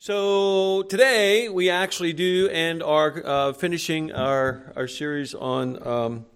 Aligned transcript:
So 0.00 0.84
today 0.84 1.48
we 1.48 1.70
actually 1.70 2.12
do 2.12 2.48
and 2.52 2.84
are 2.84 3.20
uh, 3.26 3.52
finishing 3.52 4.12
our, 4.12 4.72
our 4.76 4.86
series 4.86 5.34
on 5.34 5.84
um, 5.84 6.26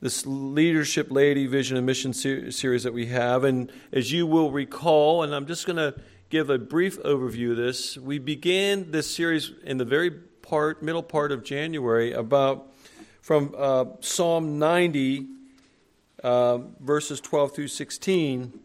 this 0.00 0.26
leadership, 0.26 1.06
laity, 1.12 1.46
vision, 1.46 1.76
and 1.76 1.86
mission 1.86 2.12
ser- 2.12 2.50
series 2.50 2.82
that 2.82 2.92
we 2.92 3.06
have. 3.06 3.44
And 3.44 3.70
as 3.92 4.10
you 4.10 4.26
will 4.26 4.50
recall, 4.50 5.22
and 5.22 5.32
I'm 5.32 5.46
just 5.46 5.64
going 5.64 5.76
to 5.76 5.94
give 6.28 6.50
a 6.50 6.58
brief 6.58 7.00
overview 7.04 7.52
of 7.52 7.56
this, 7.56 7.96
we 7.96 8.18
began 8.18 8.90
this 8.90 9.14
series 9.14 9.52
in 9.62 9.78
the 9.78 9.84
very 9.84 10.10
part, 10.10 10.82
middle 10.82 11.04
part 11.04 11.30
of 11.30 11.44
January, 11.44 12.12
about 12.12 12.72
from 13.20 13.54
uh, 13.56 13.84
Psalm 14.00 14.58
90, 14.58 15.28
uh, 16.24 16.58
verses 16.80 17.20
12 17.20 17.54
through 17.54 17.68
16, 17.68 18.58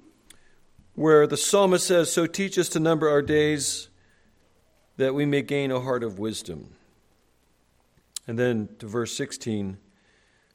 where 0.96 1.28
the 1.28 1.38
psalmist 1.38 1.86
says, 1.86 2.12
"So 2.12 2.26
teach 2.26 2.58
us 2.58 2.68
to 2.70 2.80
number 2.80 3.08
our 3.08 3.22
days." 3.22 3.90
That 4.98 5.14
we 5.14 5.26
may 5.26 5.42
gain 5.42 5.72
a 5.72 5.80
heart 5.80 6.04
of 6.04 6.20
wisdom. 6.20 6.74
And 8.28 8.38
then 8.38 8.70
to 8.80 8.88
verse 8.88 9.16
16 9.16 9.78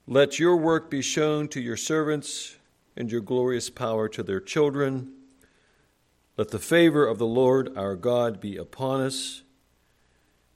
Let 0.06 0.38
your 0.38 0.56
work 0.56 0.90
be 0.90 1.00
shown 1.00 1.48
to 1.48 1.60
your 1.60 1.76
servants 1.76 2.56
and 2.96 3.10
your 3.10 3.20
glorious 3.20 3.70
power 3.70 4.08
to 4.10 4.22
their 4.22 4.40
children. 4.40 5.12
Let 6.36 6.50
the 6.50 6.58
favor 6.58 7.06
of 7.06 7.18
the 7.18 7.26
Lord 7.26 7.76
our 7.76 7.94
God 7.94 8.40
be 8.40 8.56
upon 8.56 9.00
us 9.00 9.42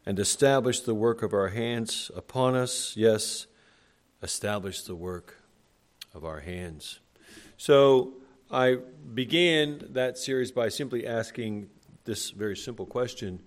and 0.04 0.18
establish 0.18 0.80
the 0.80 0.94
work 0.94 1.22
of 1.22 1.32
our 1.32 1.48
hands 1.48 2.10
upon 2.14 2.54
us. 2.54 2.94
Yes, 2.96 3.46
establish 4.22 4.82
the 4.82 4.94
work 4.94 5.42
of 6.14 6.24
our 6.24 6.40
hands. 6.40 7.00
So 7.56 8.14
I 8.50 8.78
began 9.14 9.82
that 9.90 10.18
series 10.18 10.50
by 10.50 10.68
simply 10.68 11.06
asking 11.06 11.68
this 12.04 12.30
very 12.30 12.56
simple 12.56 12.86
question 12.86 13.42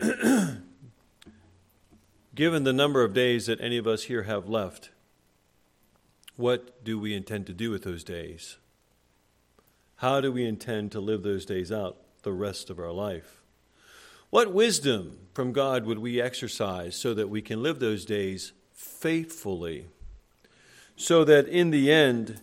Given 2.34 2.64
the 2.64 2.72
number 2.72 3.02
of 3.02 3.14
days 3.14 3.46
that 3.46 3.60
any 3.60 3.78
of 3.78 3.86
us 3.86 4.04
here 4.04 4.24
have 4.24 4.48
left, 4.48 4.90
what 6.36 6.84
do 6.84 6.98
we 6.98 7.14
intend 7.14 7.46
to 7.46 7.52
do 7.52 7.70
with 7.70 7.84
those 7.84 8.04
days? 8.04 8.58
How 9.96 10.20
do 10.20 10.30
we 10.30 10.44
intend 10.44 10.92
to 10.92 11.00
live 11.00 11.22
those 11.22 11.46
days 11.46 11.72
out 11.72 11.96
the 12.22 12.32
rest 12.32 12.68
of 12.68 12.78
our 12.78 12.92
life? 12.92 13.42
What 14.30 14.52
wisdom 14.52 15.18
from 15.32 15.52
God 15.52 15.86
would 15.86 15.98
we 15.98 16.20
exercise 16.20 16.96
so 16.96 17.14
that 17.14 17.30
we 17.30 17.40
can 17.40 17.62
live 17.62 17.78
those 17.78 18.04
days 18.04 18.52
faithfully? 18.72 19.86
So 20.96 21.24
that 21.24 21.48
in 21.48 21.70
the 21.70 21.90
end, 21.90 22.40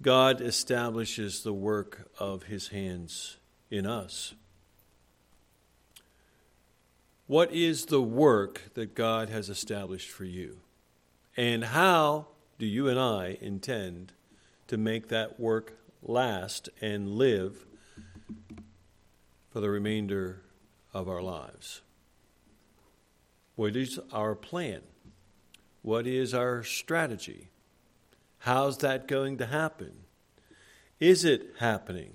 God 0.00 0.40
establishes 0.40 1.42
the 1.42 1.52
work 1.52 2.10
of 2.18 2.44
his 2.44 2.68
hands 2.68 3.36
in 3.70 3.86
us. 3.86 4.34
What 7.32 7.50
is 7.54 7.86
the 7.86 8.02
work 8.02 8.60
that 8.74 8.94
God 8.94 9.30
has 9.30 9.48
established 9.48 10.10
for 10.10 10.26
you? 10.26 10.58
And 11.34 11.64
how 11.64 12.26
do 12.58 12.66
you 12.66 12.88
and 12.88 13.00
I 13.00 13.38
intend 13.40 14.12
to 14.66 14.76
make 14.76 15.08
that 15.08 15.40
work 15.40 15.78
last 16.02 16.68
and 16.82 17.12
live 17.12 17.64
for 19.48 19.60
the 19.60 19.70
remainder 19.70 20.42
of 20.92 21.08
our 21.08 21.22
lives? 21.22 21.80
What 23.56 23.76
is 23.76 23.98
our 24.12 24.34
plan? 24.34 24.82
What 25.80 26.06
is 26.06 26.34
our 26.34 26.62
strategy? 26.62 27.48
How's 28.40 28.76
that 28.80 29.08
going 29.08 29.38
to 29.38 29.46
happen? 29.46 29.92
Is 31.00 31.24
it 31.24 31.54
happening? 31.60 32.12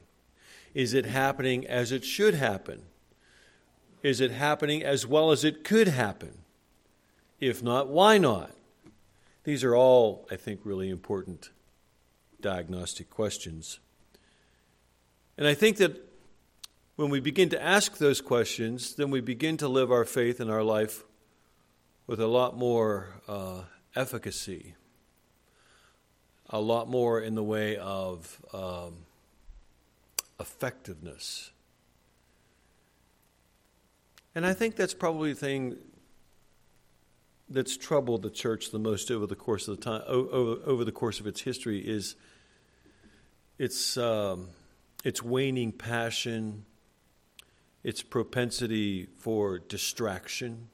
Is 0.75 0.93
it 0.93 1.07
happening 1.07 1.65
as 1.65 1.91
it 1.91 2.05
should 2.05 2.35
happen? 2.35 2.83
Is 4.07 4.21
it 4.21 4.31
happening 4.31 4.83
as 4.83 5.05
well 5.05 5.31
as 5.31 5.43
it 5.43 5.65
could 5.65 5.89
happen? 5.89 6.37
If 7.41 7.61
not, 7.61 7.89
why 7.89 8.17
not? 8.17 8.51
These 9.43 9.65
are 9.65 9.75
all, 9.75 10.25
I 10.31 10.37
think, 10.37 10.61
really 10.63 10.89
important 10.89 11.49
diagnostic 12.39 13.09
questions. 13.09 13.79
And 15.37 15.45
I 15.45 15.53
think 15.53 15.75
that 15.77 16.01
when 16.95 17.09
we 17.09 17.19
begin 17.19 17.49
to 17.49 17.61
ask 17.61 17.97
those 17.97 18.21
questions, 18.21 18.95
then 18.95 19.11
we 19.11 19.19
begin 19.19 19.57
to 19.57 19.67
live 19.67 19.91
our 19.91 20.05
faith 20.05 20.39
in 20.39 20.49
our 20.49 20.63
life 20.63 21.03
with 22.07 22.21
a 22.21 22.27
lot 22.27 22.57
more 22.57 23.09
uh, 23.27 23.63
efficacy, 23.93 24.75
a 26.49 26.61
lot 26.61 26.87
more 26.87 27.19
in 27.19 27.35
the 27.35 27.43
way 27.43 27.75
of 27.75 28.41
um, 28.53 28.99
effectiveness. 30.39 31.51
And 34.37 34.45
I 34.45 34.53
think 34.53 34.75
that's 34.75 34.93
probably 34.93 35.33
the 35.33 35.39
thing 35.39 35.77
that's 37.49 37.75
troubled 37.75 38.21
the 38.21 38.29
church 38.29 38.69
the 38.69 38.77
most 38.77 39.09
over 39.09 39.25
the 39.25 39.35
course 39.35 39.67
of 39.67 39.77
the 39.77 39.83
time 39.83 40.03
over, 40.05 40.61
over 40.63 40.85
the 40.85 40.91
course 40.91 41.19
of 41.19 41.25
its 41.25 41.41
history 41.41 41.79
is 41.79 42.15
its 43.57 43.97
um, 43.97 44.49
its 45.03 45.23
waning 45.23 45.71
passion, 45.71 46.65
its 47.83 48.03
propensity 48.03 49.07
for 49.17 49.57
distraction. 49.57 50.69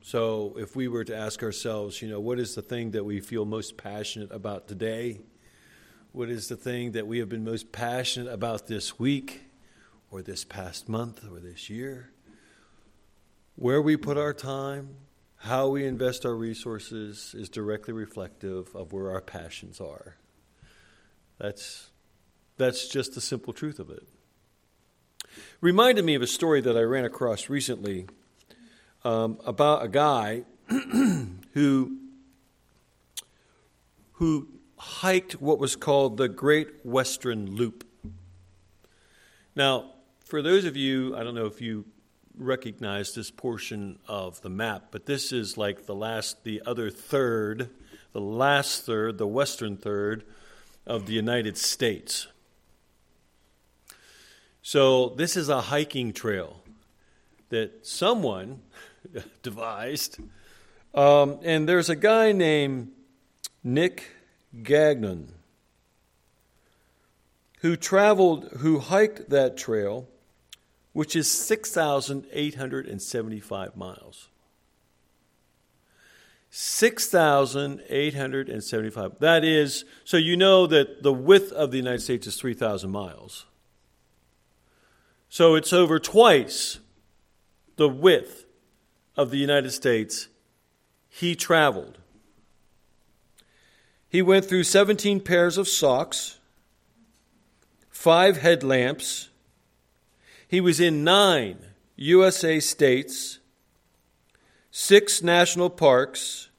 So, 0.00 0.56
if 0.58 0.74
we 0.74 0.88
were 0.88 1.04
to 1.04 1.14
ask 1.14 1.42
ourselves, 1.42 2.00
you 2.00 2.08
know, 2.08 2.18
what 2.18 2.38
is 2.38 2.54
the 2.54 2.62
thing 2.62 2.92
that 2.92 3.04
we 3.04 3.20
feel 3.20 3.44
most 3.44 3.76
passionate 3.76 4.32
about 4.32 4.68
today? 4.68 5.20
What 6.12 6.30
is 6.30 6.48
the 6.48 6.56
thing 6.56 6.92
that 6.92 7.06
we 7.06 7.18
have 7.18 7.28
been 7.28 7.44
most 7.44 7.72
passionate 7.72 8.32
about 8.32 8.68
this 8.68 8.98
week? 8.98 9.51
Or 10.12 10.22
this 10.22 10.44
past 10.44 10.88
month 10.88 11.24
or 11.28 11.40
this 11.40 11.70
year. 11.70 12.10
Where 13.56 13.80
we 13.80 13.96
put 13.96 14.18
our 14.18 14.34
time, 14.34 14.96
how 15.38 15.68
we 15.68 15.86
invest 15.86 16.26
our 16.26 16.36
resources 16.36 17.34
is 17.36 17.48
directly 17.48 17.94
reflective 17.94 18.74
of 18.76 18.92
where 18.92 19.10
our 19.10 19.22
passions 19.22 19.80
are. 19.80 20.16
That's, 21.38 21.90
that's 22.58 22.88
just 22.88 23.14
the 23.14 23.20
simple 23.20 23.52
truth 23.52 23.80
of 23.80 23.90
it. 23.90 24.06
Reminded 25.62 26.04
me 26.04 26.14
of 26.14 26.22
a 26.22 26.26
story 26.26 26.60
that 26.60 26.76
I 26.76 26.82
ran 26.82 27.06
across 27.06 27.48
recently 27.48 28.06
um, 29.04 29.38
about 29.46 29.82
a 29.82 29.88
guy 29.88 30.44
who, 30.68 31.96
who 34.12 34.48
hiked 34.76 35.40
what 35.40 35.58
was 35.58 35.74
called 35.74 36.18
the 36.18 36.28
Great 36.28 36.84
Western 36.84 37.56
Loop. 37.56 37.86
Now, 39.56 39.92
for 40.32 40.40
those 40.40 40.64
of 40.64 40.78
you, 40.78 41.14
I 41.14 41.24
don't 41.24 41.34
know 41.34 41.44
if 41.44 41.60
you 41.60 41.84
recognize 42.38 43.14
this 43.14 43.30
portion 43.30 43.98
of 44.08 44.40
the 44.40 44.48
map, 44.48 44.84
but 44.90 45.04
this 45.04 45.30
is 45.30 45.58
like 45.58 45.84
the 45.84 45.94
last, 45.94 46.42
the 46.42 46.62
other 46.64 46.88
third, 46.88 47.68
the 48.14 48.20
last 48.22 48.86
third, 48.86 49.18
the 49.18 49.26
western 49.26 49.76
third 49.76 50.24
of 50.86 51.04
the 51.04 51.12
United 51.12 51.58
States. 51.58 52.28
So 54.62 55.10
this 55.10 55.36
is 55.36 55.50
a 55.50 55.60
hiking 55.60 56.14
trail 56.14 56.62
that 57.50 57.86
someone 57.86 58.62
devised. 59.42 60.16
Um, 60.94 61.40
and 61.42 61.68
there's 61.68 61.90
a 61.90 61.96
guy 61.96 62.32
named 62.32 62.90
Nick 63.62 64.04
Gagnon 64.62 65.34
who 67.60 67.76
traveled, 67.76 68.44
who 68.60 68.78
hiked 68.78 69.28
that 69.28 69.58
trail 69.58 70.08
which 70.92 71.16
is 71.16 71.28
6,875 71.30 73.76
miles. 73.76 74.28
6,875. 76.50 79.18
That 79.20 79.42
is, 79.42 79.86
so 80.04 80.18
you 80.18 80.36
know 80.36 80.66
that 80.66 81.02
the 81.02 81.12
width 81.12 81.50
of 81.52 81.70
the 81.70 81.78
United 81.78 82.02
States 82.02 82.26
is 82.26 82.36
3,000 82.36 82.90
miles. 82.90 83.46
So 85.30 85.54
it's 85.54 85.72
over 85.72 85.98
twice 85.98 86.78
the 87.76 87.88
width 87.88 88.44
of 89.16 89.30
the 89.30 89.38
United 89.38 89.70
States 89.70 90.28
he 91.08 91.34
traveled. 91.34 91.96
He 94.10 94.20
went 94.20 94.44
through 94.44 94.64
17 94.64 95.20
pairs 95.20 95.56
of 95.56 95.68
socks, 95.68 96.38
five 97.88 98.36
headlamps, 98.36 99.30
he 100.52 100.60
was 100.60 100.80
in 100.80 101.02
nine 101.02 101.56
USA 101.96 102.60
states, 102.60 103.38
six 104.70 105.22
national 105.22 105.70
parks. 105.70 106.50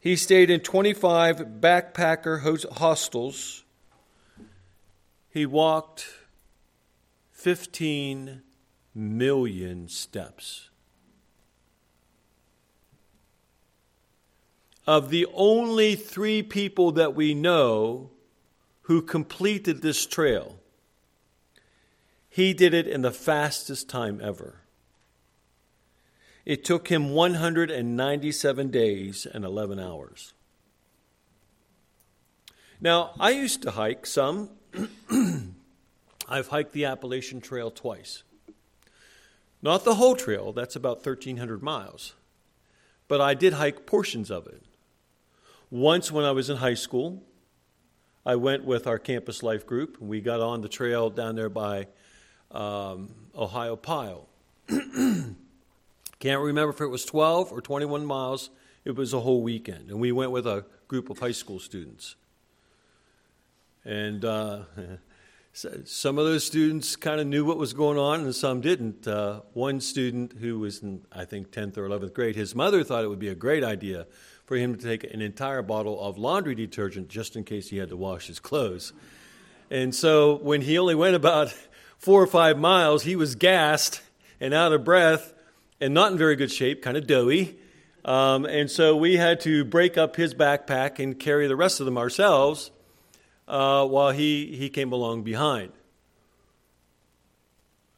He 0.00 0.16
stayed 0.16 0.48
in 0.48 0.60
25 0.60 1.60
backpacker 1.60 2.40
hostels. 2.72 3.64
He 5.28 5.44
walked 5.44 6.06
15 7.32 8.40
million 8.94 9.88
steps. 9.88 10.70
Of 14.86 15.10
the 15.10 15.26
only 15.34 15.96
three 15.96 16.42
people 16.42 16.92
that 16.92 17.14
we 17.14 17.34
know 17.34 18.08
who 18.84 19.02
completed 19.02 19.82
this 19.82 20.06
trail, 20.06 20.61
He 22.32 22.54
did 22.54 22.72
it 22.72 22.88
in 22.88 23.02
the 23.02 23.10
fastest 23.10 23.90
time 23.90 24.18
ever. 24.22 24.62
It 26.46 26.64
took 26.64 26.88
him 26.88 27.10
197 27.10 28.70
days 28.70 29.26
and 29.26 29.44
11 29.44 29.78
hours. 29.78 30.32
Now, 32.80 33.10
I 33.20 33.32
used 33.32 33.60
to 33.64 33.72
hike 33.72 34.06
some. 34.06 34.48
I've 36.26 36.48
hiked 36.48 36.72
the 36.72 36.86
Appalachian 36.86 37.42
Trail 37.42 37.70
twice. 37.70 38.22
Not 39.60 39.84
the 39.84 39.96
whole 39.96 40.16
trail, 40.16 40.54
that's 40.54 40.74
about 40.74 41.04
1,300 41.04 41.62
miles. 41.62 42.14
But 43.08 43.20
I 43.20 43.34
did 43.34 43.52
hike 43.52 43.84
portions 43.84 44.30
of 44.30 44.46
it. 44.46 44.62
Once, 45.70 46.10
when 46.10 46.24
I 46.24 46.30
was 46.30 46.48
in 46.48 46.56
high 46.56 46.72
school, 46.72 47.22
I 48.24 48.36
went 48.36 48.64
with 48.64 48.86
our 48.86 48.98
campus 48.98 49.42
life 49.42 49.66
group. 49.66 49.98
And 50.00 50.08
we 50.08 50.22
got 50.22 50.40
on 50.40 50.62
the 50.62 50.68
trail 50.70 51.10
down 51.10 51.34
there 51.34 51.50
by 51.50 51.88
um, 52.52 53.10
Ohiopyle. 53.36 54.26
Can't 56.18 56.40
remember 56.40 56.70
if 56.70 56.80
it 56.80 56.86
was 56.86 57.04
12 57.04 57.52
or 57.52 57.60
21 57.60 58.04
miles. 58.06 58.50
It 58.84 58.94
was 58.94 59.12
a 59.12 59.20
whole 59.20 59.42
weekend. 59.42 59.90
And 59.90 59.98
we 60.00 60.12
went 60.12 60.30
with 60.30 60.46
a 60.46 60.64
group 60.88 61.10
of 61.10 61.18
high 61.18 61.32
school 61.32 61.58
students. 61.58 62.14
And 63.84 64.24
uh, 64.24 64.62
some 65.52 66.18
of 66.18 66.24
those 66.24 66.44
students 66.44 66.96
kind 66.96 67.20
of 67.20 67.26
knew 67.26 67.44
what 67.44 67.58
was 67.58 67.72
going 67.72 67.98
on, 67.98 68.20
and 68.20 68.34
some 68.34 68.60
didn't. 68.60 69.06
Uh, 69.06 69.40
one 69.52 69.80
student 69.80 70.34
who 70.40 70.58
was 70.60 70.82
in, 70.82 71.02
I 71.12 71.24
think, 71.24 71.50
10th 71.50 71.76
or 71.76 71.88
11th 71.88 72.14
grade, 72.14 72.36
his 72.36 72.54
mother 72.54 72.84
thought 72.84 73.04
it 73.04 73.08
would 73.08 73.18
be 73.18 73.28
a 73.28 73.34
great 73.34 73.64
idea 73.64 74.06
for 74.44 74.56
him 74.56 74.76
to 74.76 74.82
take 74.82 75.04
an 75.12 75.20
entire 75.20 75.62
bottle 75.62 76.00
of 76.00 76.18
laundry 76.18 76.54
detergent 76.54 77.08
just 77.08 77.36
in 77.36 77.44
case 77.44 77.70
he 77.70 77.78
had 77.78 77.88
to 77.88 77.96
wash 77.96 78.26
his 78.26 78.38
clothes. 78.38 78.92
And 79.70 79.94
so 79.94 80.36
when 80.36 80.62
he 80.62 80.78
only 80.78 80.94
went 80.94 81.16
about 81.16 81.54
four 82.02 82.20
or 82.20 82.26
five 82.26 82.58
miles, 82.58 83.04
he 83.04 83.14
was 83.14 83.36
gassed 83.36 84.02
and 84.40 84.52
out 84.52 84.72
of 84.72 84.84
breath 84.84 85.32
and 85.80 85.94
not 85.94 86.10
in 86.10 86.18
very 86.18 86.34
good 86.34 86.50
shape, 86.50 86.82
kind 86.82 86.96
of 86.96 87.06
doughy. 87.06 87.56
Um, 88.04 88.44
and 88.44 88.68
so 88.68 88.96
we 88.96 89.16
had 89.16 89.40
to 89.42 89.64
break 89.64 89.96
up 89.96 90.16
his 90.16 90.34
backpack 90.34 90.98
and 90.98 91.18
carry 91.18 91.46
the 91.46 91.54
rest 91.54 91.78
of 91.78 91.86
them 91.86 91.96
ourselves 91.96 92.72
uh, 93.46 93.86
while 93.86 94.10
he, 94.10 94.56
he 94.56 94.68
came 94.68 94.92
along 94.92 95.22
behind. 95.22 95.70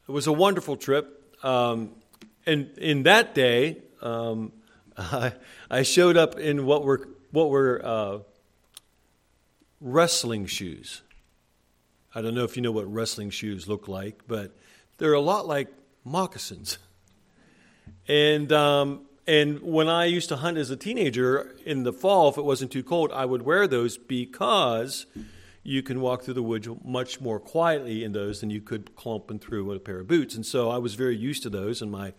It 0.07 0.11
was 0.11 0.27
a 0.27 0.33
wonderful 0.33 0.77
trip. 0.77 1.35
Um, 1.43 1.89
and 2.45 2.77
in 2.77 3.03
that 3.03 3.33
day, 3.33 3.81
um, 4.03 4.51
I, 4.95 5.33
I, 5.71 5.81
showed 5.81 6.15
up 6.15 6.37
in 6.37 6.67
what 6.67 6.83
were, 6.83 7.07
what 7.31 7.49
were 7.49 7.81
uh, 7.83 8.19
wrestling 9.81 10.45
shoes. 10.45 11.01
I 12.15 12.21
don't 12.21 12.33
know 12.33 12.45
if 12.45 12.55
you 12.55 12.61
know 12.61 12.71
what 12.71 12.91
wrestling 12.91 13.29
shoes 13.29 13.67
look 13.67 13.89
like, 13.89 14.21
but 14.25 14.55
they're 14.97 15.13
a 15.13 15.19
lot 15.19 15.47
like 15.47 15.67
moccasins. 16.05 16.77
And 18.07 18.51
um, 18.53 19.01
and 19.27 19.61
when 19.61 19.89
I 19.89 20.05
used 20.05 20.29
to 20.29 20.37
hunt 20.37 20.57
as 20.57 20.69
a 20.69 20.77
teenager 20.77 21.55
in 21.65 21.83
the 21.83 21.91
fall, 21.91 22.29
if 22.29 22.37
it 22.37 22.45
wasn't 22.45 22.71
too 22.71 22.83
cold, 22.83 23.11
I 23.11 23.25
would 23.25 23.41
wear 23.41 23.67
those 23.67 23.97
because 23.97 25.07
you 25.63 25.81
can 25.81 25.99
walk 25.99 26.23
through 26.23 26.35
the 26.35 26.43
woods 26.43 26.69
much 26.83 27.19
more 27.19 27.39
quietly 27.39 28.03
in 28.03 28.11
those 28.11 28.39
than 28.39 28.51
you 28.51 28.61
could 28.61 28.95
clumping 28.95 29.39
through 29.39 29.65
with 29.65 29.77
a 29.77 29.79
pair 29.79 29.99
of 29.99 30.07
boots. 30.07 30.35
And 30.35 30.45
so 30.45 30.69
I 30.69 30.77
was 30.77 30.93
very 30.93 31.17
used 31.17 31.43
to 31.43 31.49
those, 31.49 31.81
and 31.81 31.91
my 31.91 32.13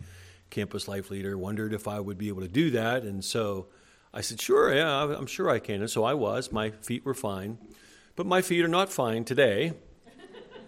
campus 0.49 0.87
life 0.87 1.09
leader 1.09 1.37
wondered 1.37 1.73
if 1.73 1.87
I 1.87 1.99
would 2.01 2.17
be 2.17 2.27
able 2.27 2.41
to 2.41 2.47
do 2.47 2.69
that. 2.71 3.03
And 3.03 3.23
so 3.23 3.67
I 4.13 4.21
said, 4.21 4.41
sure, 4.41 4.73
yeah, 4.73 5.03
I'm 5.03 5.27
sure 5.27 5.49
I 5.49 5.59
can. 5.59 5.81
And 5.81 5.89
so 5.89 6.03
I 6.03 6.13
was. 6.13 6.51
My 6.51 6.71
feet 6.71 7.05
were 7.05 7.13
fine. 7.13 7.57
But 8.17 8.25
my 8.25 8.41
feet 8.41 8.65
are 8.65 8.67
not 8.67 8.91
fine 8.91 9.23
today. 9.23 9.73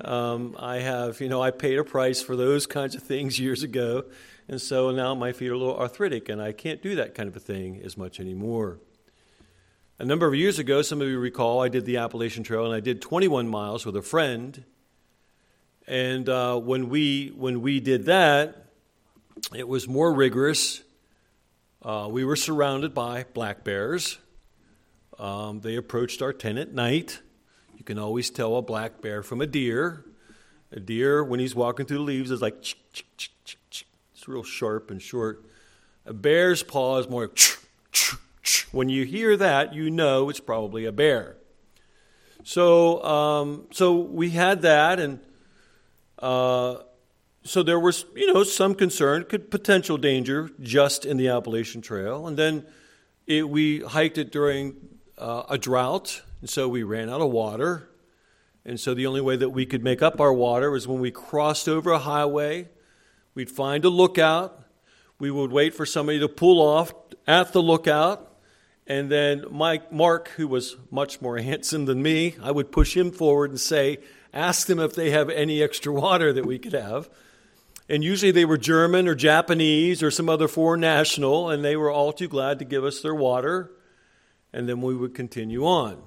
Um, 0.01 0.55
I 0.59 0.77
have, 0.77 1.21
you 1.21 1.29
know, 1.29 1.41
I 1.41 1.51
paid 1.51 1.77
a 1.77 1.83
price 1.83 2.21
for 2.21 2.35
those 2.35 2.65
kinds 2.65 2.95
of 2.95 3.03
things 3.03 3.39
years 3.39 3.63
ago. 3.63 4.05
And 4.47 4.59
so 4.59 4.91
now 4.91 5.13
my 5.13 5.31
feet 5.31 5.49
are 5.49 5.53
a 5.53 5.57
little 5.57 5.77
arthritic, 5.77 6.27
and 6.27 6.41
I 6.41 6.53
can't 6.53 6.81
do 6.81 6.95
that 6.95 7.13
kind 7.13 7.29
of 7.29 7.35
a 7.35 7.39
thing 7.39 7.81
as 7.83 7.97
much 7.97 8.19
anymore. 8.19 8.79
A 9.99 10.05
number 10.05 10.25
of 10.25 10.33
years 10.33 10.59
ago, 10.59 10.81
some 10.81 11.01
of 11.01 11.07
you 11.07 11.19
recall, 11.19 11.61
I 11.61 11.67
did 11.67 11.85
the 11.85 11.97
Appalachian 11.97 12.43
Trail 12.43 12.65
and 12.65 12.73
I 12.73 12.79
did 12.79 13.01
21 13.01 13.49
miles 13.49 13.85
with 13.85 13.97
a 13.97 14.01
friend. 14.01 14.63
And 15.87 16.29
uh, 16.29 16.57
when, 16.57 16.87
we, 16.87 17.33
when 17.35 17.61
we 17.61 17.81
did 17.81 18.05
that, 18.05 18.67
it 19.53 19.67
was 19.67 19.89
more 19.89 20.13
rigorous. 20.13 20.81
Uh, 21.83 22.07
we 22.09 22.23
were 22.23 22.37
surrounded 22.37 22.93
by 22.93 23.25
black 23.33 23.65
bears. 23.65 24.19
Um, 25.19 25.59
they 25.59 25.75
approached 25.75 26.21
our 26.21 26.31
tent 26.31 26.57
at 26.59 26.73
night. 26.73 27.19
Can 27.89 27.97
always 27.97 28.29
tell 28.29 28.55
a 28.55 28.61
black 28.61 29.01
bear 29.01 29.23
from 29.23 29.41
a 29.41 29.47
deer. 29.47 30.05
A 30.71 30.79
deer, 30.79 31.23
when 31.23 31.39
he's 31.39 31.55
walking 31.55 31.87
through 31.87 31.97
the 31.97 32.03
leaves, 32.03 32.29
is 32.29 32.39
like, 32.39 32.53
it's 32.61 34.27
real 34.27 34.43
sharp 34.43 34.91
and 34.91 35.01
short. 35.01 35.43
A 36.05 36.13
bear's 36.13 36.61
paw 36.61 36.99
is 36.99 37.09
more 37.09 37.31
like, 37.31 37.39
when 38.71 38.89
you 38.89 39.05
hear 39.05 39.35
that, 39.37 39.73
you 39.73 39.89
know 39.89 40.29
it's 40.29 40.39
probably 40.39 40.85
a 40.85 40.91
bear. 40.91 41.37
So, 42.43 43.03
um, 43.03 43.65
so 43.71 43.95
we 43.97 44.29
had 44.29 44.61
that, 44.61 44.99
and 44.99 45.19
uh, 46.19 46.75
so 47.43 47.63
there 47.63 47.79
was, 47.79 48.05
you 48.15 48.31
know, 48.31 48.43
some 48.43 48.75
concern, 48.75 49.23
could 49.23 49.49
potential 49.49 49.97
danger 49.97 50.51
just 50.61 51.05
in 51.05 51.17
the 51.17 51.29
Appalachian 51.29 51.81
Trail, 51.81 52.27
and 52.27 52.37
then 52.37 52.67
it, 53.25 53.49
we 53.49 53.79
hiked 53.79 54.19
it 54.19 54.31
during 54.31 54.75
uh, 55.17 55.41
a 55.49 55.57
drought, 55.57 56.21
and 56.41 56.49
so 56.49 56.67
we 56.67 56.83
ran 56.83 57.09
out 57.09 57.21
of 57.21 57.31
water, 57.31 57.89
and 58.65 58.79
so 58.79 58.93
the 58.93 59.07
only 59.07 59.21
way 59.21 59.35
that 59.35 59.49
we 59.49 59.65
could 59.65 59.83
make 59.83 60.01
up 60.01 60.19
our 60.19 60.33
water 60.33 60.71
was 60.71 60.87
when 60.87 60.99
we 60.99 61.11
crossed 61.11 61.67
over 61.67 61.91
a 61.91 61.99
highway. 61.99 62.67
We'd 63.33 63.49
find 63.49 63.85
a 63.85 63.89
lookout. 63.89 64.63
We 65.17 65.31
would 65.31 65.51
wait 65.51 65.73
for 65.73 65.85
somebody 65.85 66.19
to 66.19 66.27
pull 66.27 66.61
off 66.61 66.93
at 67.27 67.53
the 67.53 67.61
lookout 67.61 68.29
and 68.89 69.11
then 69.11 69.45
Mike, 69.51 69.91
Mark, 69.91 70.29
who 70.29 70.47
was 70.47 70.75
much 70.89 71.21
more 71.21 71.37
handsome 71.41 71.85
than 71.85 72.01
me, 72.01 72.35
I 72.41 72.51
would 72.51 72.71
push 72.71 72.97
him 72.97 73.11
forward 73.11 73.51
and 73.51 73.59
say, 73.59 73.99
ask 74.33 74.67
them 74.67 74.79
if 74.79 74.95
they 74.95 75.11
have 75.11 75.29
any 75.29 75.61
extra 75.61 75.93
water 75.93 76.33
that 76.33 76.45
we 76.45 76.57
could 76.57 76.73
have. 76.73 77.07
And 77.87 78.03
usually 78.03 78.31
they 78.31 78.45
were 78.45 78.57
German 78.57 79.07
or 79.07 79.15
Japanese 79.15 80.03
or 80.03 80.11
some 80.11 80.29
other 80.29 80.47
foreign 80.47 80.81
national, 80.81 81.49
and 81.49 81.63
they 81.63 81.75
were 81.75 81.89
all 81.89 82.11
too 82.11 82.27
glad 82.27 82.59
to 82.59 82.65
give 82.65 82.83
us 82.83 83.01
their 83.01 83.15
water. 83.15 83.71
And 84.51 84.67
then 84.67 84.81
we 84.81 84.95
would 84.95 85.13
continue 85.13 85.65
on. 85.65 86.01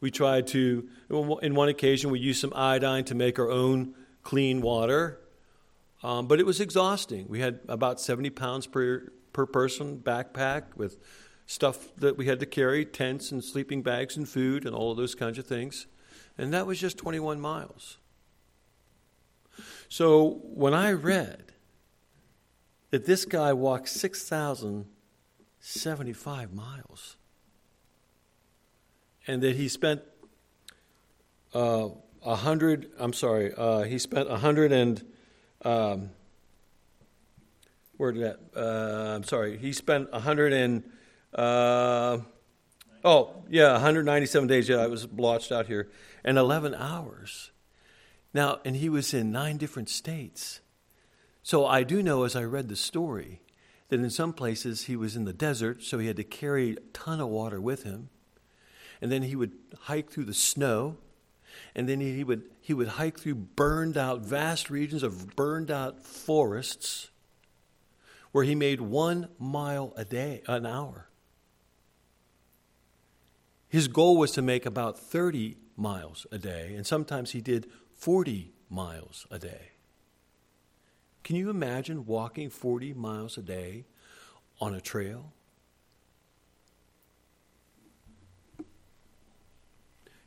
We 0.00 0.10
tried 0.10 0.46
to, 0.48 0.88
in 1.10 1.54
one 1.54 1.68
occasion, 1.68 2.10
we 2.10 2.20
used 2.20 2.40
some 2.40 2.52
iodine 2.54 3.04
to 3.04 3.14
make 3.14 3.38
our 3.38 3.50
own 3.50 3.94
clean 4.22 4.60
water. 4.60 5.20
Um, 6.02 6.26
but 6.26 6.38
it 6.38 6.46
was 6.46 6.60
exhausting. 6.60 7.26
We 7.28 7.40
had 7.40 7.60
about 7.68 8.00
70 8.00 8.30
pounds 8.30 8.66
per, 8.66 9.12
per 9.32 9.46
person 9.46 9.98
backpack 9.98 10.76
with 10.76 10.98
stuff 11.46 11.94
that 11.96 12.18
we 12.18 12.26
had 12.26 12.40
to 12.40 12.46
carry 12.46 12.84
tents 12.84 13.32
and 13.32 13.42
sleeping 13.42 13.82
bags 13.82 14.16
and 14.16 14.28
food 14.28 14.66
and 14.66 14.74
all 14.74 14.90
of 14.90 14.96
those 14.96 15.14
kinds 15.14 15.38
of 15.38 15.46
things. 15.46 15.86
And 16.36 16.52
that 16.52 16.66
was 16.66 16.78
just 16.78 16.98
21 16.98 17.40
miles. 17.40 17.98
So 19.88 20.40
when 20.42 20.74
I 20.74 20.92
read 20.92 21.52
that 22.90 23.06
this 23.06 23.24
guy 23.24 23.52
walked 23.52 23.88
6,075 23.88 26.52
miles 26.52 27.15
and 29.26 29.42
that 29.42 29.56
he 29.56 29.68
spent 29.68 30.02
uh, 31.54 31.88
a 32.24 32.28
uh, 32.28 32.36
hundred, 32.36 32.90
I'm 32.98 33.12
sorry, 33.12 33.52
uh, 33.56 33.82
he 33.82 33.98
spent 33.98 34.30
a 34.30 34.36
hundred 34.36 34.72
and, 34.72 35.04
um, 35.62 36.10
where 37.96 38.12
did 38.12 38.22
that, 38.22 38.40
uh, 38.56 39.14
I'm 39.16 39.24
sorry, 39.24 39.58
he 39.58 39.72
spent 39.72 40.08
a 40.12 40.20
hundred 40.20 40.52
and 40.52 40.84
uh, 41.34 42.18
oh, 43.04 43.44
yeah, 43.48 43.72
197 43.72 44.48
days. 44.48 44.68
Yeah, 44.68 44.78
I 44.78 44.88
was 44.88 45.06
blotched 45.06 45.52
out 45.52 45.66
here. 45.66 45.88
And 46.24 46.38
11 46.38 46.74
hours. 46.74 47.52
Now, 48.34 48.60
and 48.64 48.76
he 48.76 48.88
was 48.88 49.14
in 49.14 49.30
nine 49.30 49.56
different 49.56 49.88
states. 49.88 50.60
So 51.42 51.64
I 51.64 51.84
do 51.84 52.02
know 52.02 52.24
as 52.24 52.34
I 52.34 52.42
read 52.42 52.68
the 52.68 52.76
story 52.76 53.40
that 53.88 54.00
in 54.00 54.10
some 54.10 54.32
places 54.32 54.84
he 54.84 54.96
was 54.96 55.14
in 55.14 55.24
the 55.24 55.32
desert, 55.32 55.82
so 55.82 55.98
he 55.98 56.08
had 56.08 56.16
to 56.16 56.24
carry 56.24 56.72
a 56.72 56.80
ton 56.92 57.20
of 57.20 57.28
water 57.28 57.60
with 57.60 57.84
him. 57.84 58.10
And 59.00 59.12
then 59.12 59.22
he 59.22 59.36
would 59.36 59.52
hike 59.82 60.10
through 60.10 60.24
the 60.24 60.34
snow. 60.34 60.96
And 61.74 61.88
then 61.88 62.00
he 62.00 62.24
would, 62.24 62.42
he 62.60 62.74
would 62.74 62.88
hike 62.88 63.18
through 63.18 63.34
burned 63.34 63.96
out, 63.96 64.20
vast 64.20 64.70
regions 64.70 65.02
of 65.02 65.36
burned 65.36 65.70
out 65.70 66.02
forests 66.02 67.10
where 68.32 68.44
he 68.44 68.54
made 68.54 68.80
one 68.82 69.28
mile 69.38 69.94
a 69.96 70.04
day, 70.04 70.42
an 70.46 70.66
hour. 70.66 71.08
His 73.68 73.88
goal 73.88 74.18
was 74.18 74.32
to 74.32 74.42
make 74.42 74.66
about 74.66 74.98
30 74.98 75.56
miles 75.76 76.26
a 76.30 76.38
day, 76.38 76.74
and 76.74 76.86
sometimes 76.86 77.30
he 77.30 77.40
did 77.40 77.66
40 77.94 78.52
miles 78.68 79.26
a 79.30 79.38
day. 79.38 79.72
Can 81.24 81.36
you 81.36 81.50
imagine 81.50 82.06
walking 82.06 82.50
40 82.50 82.94
miles 82.94 83.36
a 83.38 83.42
day 83.42 83.86
on 84.60 84.74
a 84.74 84.80
trail? 84.80 85.32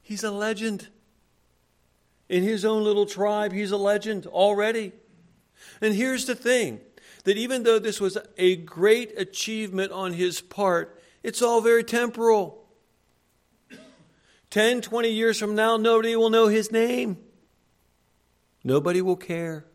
He's 0.10 0.24
a 0.24 0.32
legend. 0.32 0.88
In 2.30 2.42
his 2.42 2.66
own 2.66 2.84
little 2.84 3.06
tribe, 3.06 3.54
he's 3.54 3.70
a 3.70 3.78
legend 3.78 4.26
already. 4.26 4.92
And 5.82 5.94
here's 5.94 6.26
the 6.26 6.34
thing 6.34 6.80
that 7.26 7.38
even 7.38 7.62
though 7.62 7.78
this 7.78 8.02
was 8.02 8.18
a 8.36 8.56
great 8.56 9.14
achievement 9.20 9.92
on 9.92 10.14
his 10.14 10.42
part, 10.42 11.00
it's 11.22 11.44
all 11.44 11.62
very 11.62 11.84
temporal. 11.84 12.66
10, 14.50 14.82
20 14.82 15.12
years 15.12 15.38
from 15.38 15.54
now, 15.54 15.78
nobody 15.78 16.16
will 16.16 16.32
know 16.32 16.48
his 16.48 16.72
name. 16.72 17.18
Nobody 18.64 19.04
will 19.04 19.16
care. 19.16 19.68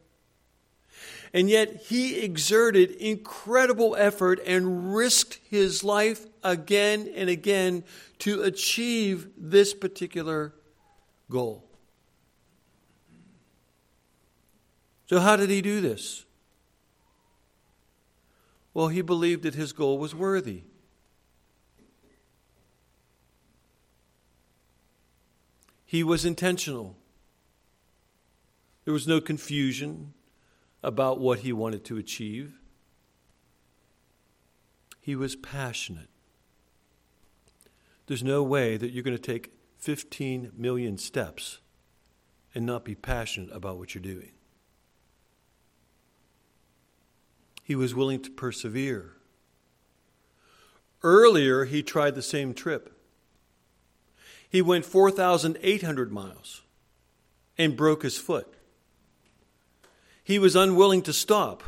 And 1.34 1.50
yet, 1.50 1.82
he 1.88 2.20
exerted 2.20 2.92
incredible 2.92 3.96
effort 3.98 4.38
and 4.46 4.94
risked 4.94 5.40
his 5.50 5.82
life 5.82 6.24
again 6.44 7.12
and 7.12 7.28
again 7.28 7.82
to 8.20 8.42
achieve 8.42 9.26
this 9.36 9.74
particular 9.74 10.54
goal. 11.28 11.68
So, 15.06 15.18
how 15.18 15.34
did 15.34 15.50
he 15.50 15.60
do 15.60 15.80
this? 15.80 16.24
Well, 18.72 18.86
he 18.86 19.02
believed 19.02 19.42
that 19.42 19.56
his 19.56 19.72
goal 19.72 19.98
was 19.98 20.14
worthy. 20.14 20.62
He 25.84 26.04
was 26.04 26.24
intentional. 26.24 26.96
There 28.84 28.94
was 28.94 29.08
no 29.08 29.20
confusion 29.20 30.14
about 30.84 31.18
what 31.18 31.40
he 31.40 31.52
wanted 31.52 31.84
to 31.86 31.96
achieve. 31.96 32.60
He 35.00 35.16
was 35.16 35.34
passionate. 35.34 36.08
There's 38.06 38.22
no 38.22 38.42
way 38.42 38.76
that 38.76 38.90
you're 38.90 39.02
going 39.02 39.16
to 39.16 39.22
take 39.22 39.52
15 39.78 40.52
million 40.56 40.98
steps 40.98 41.58
and 42.54 42.64
not 42.64 42.84
be 42.84 42.94
passionate 42.94 43.50
about 43.50 43.78
what 43.78 43.94
you're 43.94 44.02
doing. 44.02 44.32
He 47.62 47.74
was 47.74 47.94
willing 47.94 48.20
to 48.20 48.30
persevere. 48.30 49.12
Earlier, 51.02 51.64
he 51.64 51.82
tried 51.82 52.14
the 52.14 52.22
same 52.22 52.52
trip. 52.52 52.98
He 54.48 54.62
went 54.62 54.84
4,800 54.84 56.12
miles 56.12 56.62
and 57.56 57.76
broke 57.76 58.02
his 58.02 58.18
foot. 58.18 58.54
He 60.24 60.38
was 60.38 60.56
unwilling 60.56 61.02
to 61.02 61.12
stop. 61.12 61.62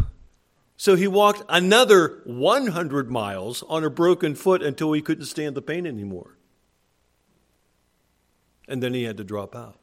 So 0.77 0.97
he 0.97 1.07
walked 1.07 1.43
another 1.49 2.23
100 2.25 3.11
miles 3.11 3.63
on 3.69 3.85
a 3.85 3.91
broken 3.91 4.35
foot 4.35 4.63
until 4.63 4.93
he 4.93 5.01
couldn't 5.01 5.27
stand 5.27 5.55
the 5.55 5.63
pain 5.63 5.87
anymore. 5.87 6.37
And 8.67 8.83
then 8.83 8.93
he 8.93 9.05
had 9.05 9.17
to 9.19 9.25
drop 9.25 9.55
out. 9.55 9.79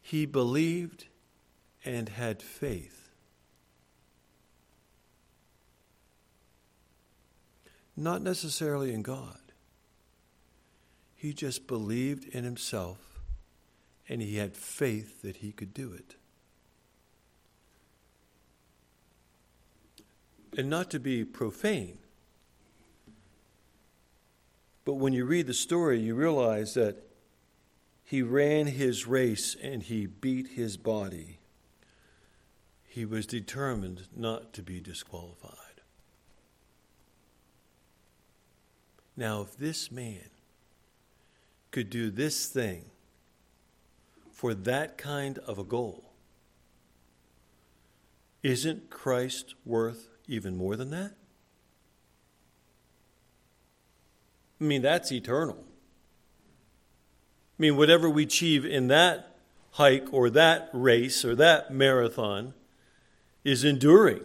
He 0.00 0.24
believed 0.24 1.06
and 1.84 2.08
had 2.08 2.42
faith. 2.42 3.00
not 8.00 8.22
necessarily 8.22 8.92
in 8.92 9.02
God. 9.02 9.38
He 11.14 11.32
just 11.32 11.66
believed 11.66 12.24
in 12.34 12.44
himself 12.44 13.09
and 14.10 14.20
he 14.20 14.38
had 14.38 14.56
faith 14.56 15.22
that 15.22 15.36
he 15.36 15.52
could 15.52 15.72
do 15.72 15.92
it. 15.92 16.16
And 20.58 20.68
not 20.68 20.90
to 20.90 20.98
be 20.98 21.24
profane, 21.24 21.98
but 24.84 24.94
when 24.94 25.12
you 25.12 25.24
read 25.24 25.46
the 25.46 25.54
story, 25.54 26.00
you 26.00 26.16
realize 26.16 26.74
that 26.74 27.04
he 28.02 28.20
ran 28.20 28.66
his 28.66 29.06
race 29.06 29.56
and 29.62 29.80
he 29.80 30.06
beat 30.06 30.48
his 30.48 30.76
body. 30.76 31.38
He 32.82 33.04
was 33.04 33.26
determined 33.26 34.08
not 34.16 34.52
to 34.54 34.62
be 34.62 34.80
disqualified. 34.80 35.54
Now, 39.16 39.42
if 39.42 39.56
this 39.56 39.92
man 39.92 40.30
could 41.70 41.90
do 41.90 42.10
this 42.10 42.46
thing 42.46 42.86
for 44.40 44.54
that 44.54 44.96
kind 44.96 45.36
of 45.40 45.58
a 45.58 45.62
goal, 45.62 46.02
isn't 48.42 48.88
Christ 48.88 49.54
worth 49.66 50.08
even 50.26 50.56
more 50.56 50.76
than 50.76 50.88
that? 50.88 51.12
I 54.58 54.64
mean, 54.64 54.80
that's 54.80 55.12
eternal. 55.12 55.58
I 55.58 55.62
mean, 57.58 57.76
whatever 57.76 58.08
we 58.08 58.22
achieve 58.22 58.64
in 58.64 58.88
that 58.88 59.36
hike 59.72 60.10
or 60.10 60.30
that 60.30 60.70
race 60.72 61.22
or 61.22 61.34
that 61.34 61.70
marathon 61.70 62.54
is 63.44 63.62
enduring. 63.62 64.22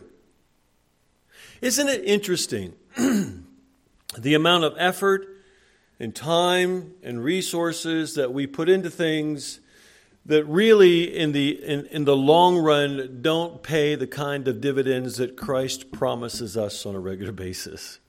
Isn't 1.60 1.90
it 1.90 2.06
interesting 2.06 2.74
the 4.18 4.34
amount 4.34 4.64
of 4.64 4.76
effort 4.78 5.28
and 6.00 6.16
time 6.16 6.94
and 7.04 7.22
resources 7.22 8.16
that 8.16 8.32
we 8.32 8.48
put 8.48 8.70
into 8.70 8.90
things 8.90 9.60
that 10.26 10.44
really 10.46 11.16
in 11.16 11.32
the 11.32 11.64
in, 11.64 11.86
in 11.88 12.06
the 12.06 12.16
long 12.16 12.58
run 12.58 13.20
don't 13.22 13.62
pay 13.62 13.96
the 13.96 14.08
kind 14.08 14.48
of 14.48 14.60
dividends 14.60 15.18
that 15.18 15.38
Christ 15.38 15.92
promises 15.92 16.58
us 16.58 16.86
on 16.86 16.96
a 16.96 17.00
regular 17.00 17.32
basis. 17.46 18.00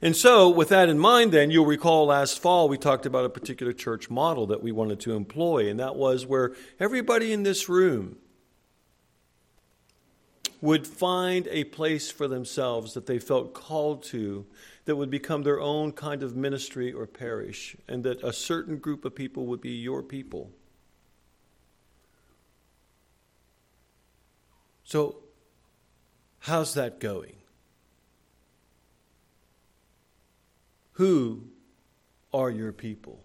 And 0.00 0.14
so, 0.14 0.48
with 0.48 0.68
that 0.68 0.88
in 0.88 0.98
mind, 0.98 1.32
then, 1.32 1.50
you'll 1.50 1.66
recall 1.66 2.06
last 2.06 2.38
fall 2.38 2.68
we 2.68 2.78
talked 2.78 3.04
about 3.04 3.24
a 3.24 3.28
particular 3.28 3.72
church 3.72 4.08
model 4.08 4.46
that 4.46 4.62
we 4.62 4.70
wanted 4.70 5.00
to 5.00 5.16
employ, 5.16 5.68
and 5.68 5.80
that 5.80 5.96
was 5.96 6.24
where 6.24 6.54
everybody 6.78 7.32
in 7.32 7.42
this 7.42 7.68
room 7.68 8.16
would 10.60 10.86
find 10.86 11.48
a 11.50 11.64
place 11.64 12.12
for 12.12 12.28
themselves 12.28 12.94
that 12.94 13.06
they 13.06 13.18
felt 13.18 13.54
called 13.54 14.04
to 14.04 14.46
that 14.88 14.96
would 14.96 15.10
become 15.10 15.42
their 15.42 15.60
own 15.60 15.92
kind 15.92 16.22
of 16.22 16.34
ministry 16.34 16.90
or 16.94 17.06
parish, 17.06 17.76
and 17.86 18.04
that 18.04 18.24
a 18.24 18.32
certain 18.32 18.78
group 18.78 19.04
of 19.04 19.14
people 19.14 19.44
would 19.44 19.60
be 19.60 19.72
your 19.72 20.02
people. 20.02 20.50
So, 24.84 25.16
how's 26.38 26.72
that 26.72 27.00
going? 27.00 27.36
Who 30.92 31.42
are 32.32 32.48
your 32.48 32.72
people? 32.72 33.20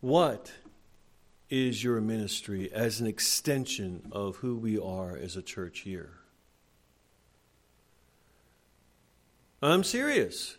What 0.00 0.52
is 1.50 1.82
your 1.82 2.00
ministry 2.00 2.70
as 2.72 3.00
an 3.00 3.08
extension 3.08 4.06
of 4.12 4.36
who 4.36 4.54
we 4.58 4.78
are 4.78 5.16
as 5.16 5.34
a 5.34 5.42
church 5.42 5.80
here? 5.80 6.17
I'm 9.60 9.82
serious. 9.82 10.56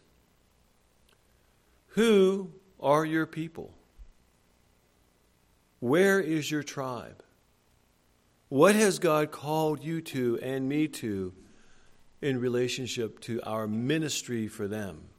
Who 1.89 2.51
are 2.79 3.05
your 3.05 3.25
people? 3.25 3.73
Where 5.79 6.19
is 6.19 6.51
your 6.51 6.63
tribe? 6.63 7.23
What 8.49 8.75
has 8.75 8.99
God 8.99 9.31
called 9.31 9.83
you 9.83 10.01
to 10.01 10.39
and 10.41 10.67
me 10.67 10.87
to 10.87 11.33
in 12.21 12.41
relationship 12.41 13.19
to 13.21 13.41
our 13.43 13.67
ministry 13.67 14.47
for 14.47 14.67
them? 14.67 15.09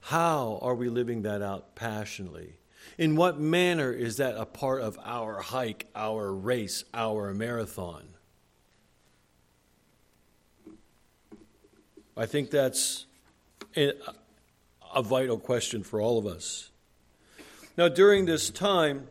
How 0.00 0.58
are 0.62 0.74
we 0.74 0.88
living 0.88 1.22
that 1.22 1.42
out 1.42 1.74
passionately? 1.74 2.56
In 2.96 3.16
what 3.16 3.38
manner 3.38 3.92
is 3.92 4.16
that 4.16 4.36
a 4.36 4.46
part 4.46 4.80
of 4.80 4.98
our 5.04 5.40
hike, 5.40 5.86
our 5.94 6.32
race, 6.32 6.84
our 6.94 7.34
marathon? 7.34 8.15
I 12.18 12.24
think 12.24 12.50
that's 12.50 13.04
a 13.76 15.02
vital 15.02 15.38
question 15.38 15.82
for 15.82 16.00
all 16.00 16.16
of 16.16 16.26
us. 16.26 16.70
Now, 17.76 17.88
during 17.88 18.24
this 18.24 18.48
time, 18.48 19.08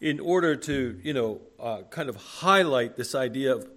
in 0.00 0.20
order 0.20 0.54
to, 0.54 1.00
you 1.02 1.12
know, 1.12 1.40
uh, 1.58 1.82
kind 1.90 2.08
of 2.08 2.14
highlight 2.14 2.96
this 2.96 3.16
idea 3.16 3.56
of 3.56 3.68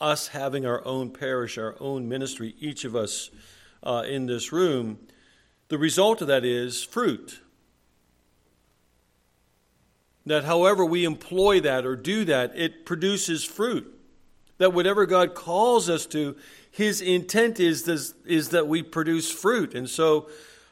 us 0.00 0.28
having 0.28 0.64
our 0.64 0.84
own 0.86 1.10
parish, 1.10 1.58
our 1.58 1.74
own 1.80 2.08
ministry, 2.08 2.54
each 2.60 2.84
of 2.84 2.94
us 2.94 3.30
uh, 3.82 4.04
in 4.06 4.26
this 4.26 4.52
room, 4.52 4.98
the 5.68 5.78
result 5.78 6.22
of 6.22 6.28
that 6.28 6.44
is 6.44 6.84
fruit. 6.84 7.40
That 10.24 10.44
however 10.44 10.84
we 10.84 11.04
employ 11.04 11.60
that 11.62 11.84
or 11.84 11.96
do 11.96 12.24
that, 12.26 12.52
it 12.54 12.86
produces 12.86 13.42
fruit. 13.44 13.93
That 14.58 14.72
whatever 14.72 15.06
God 15.06 15.34
calls 15.34 15.88
us 15.88 16.06
to, 16.06 16.36
His 16.70 17.00
intent 17.00 17.58
is, 17.58 17.84
this, 17.84 18.14
is 18.24 18.50
that 18.50 18.68
we 18.68 18.82
produce 18.82 19.30
fruit. 19.30 19.74
And 19.74 19.88
so 19.88 20.28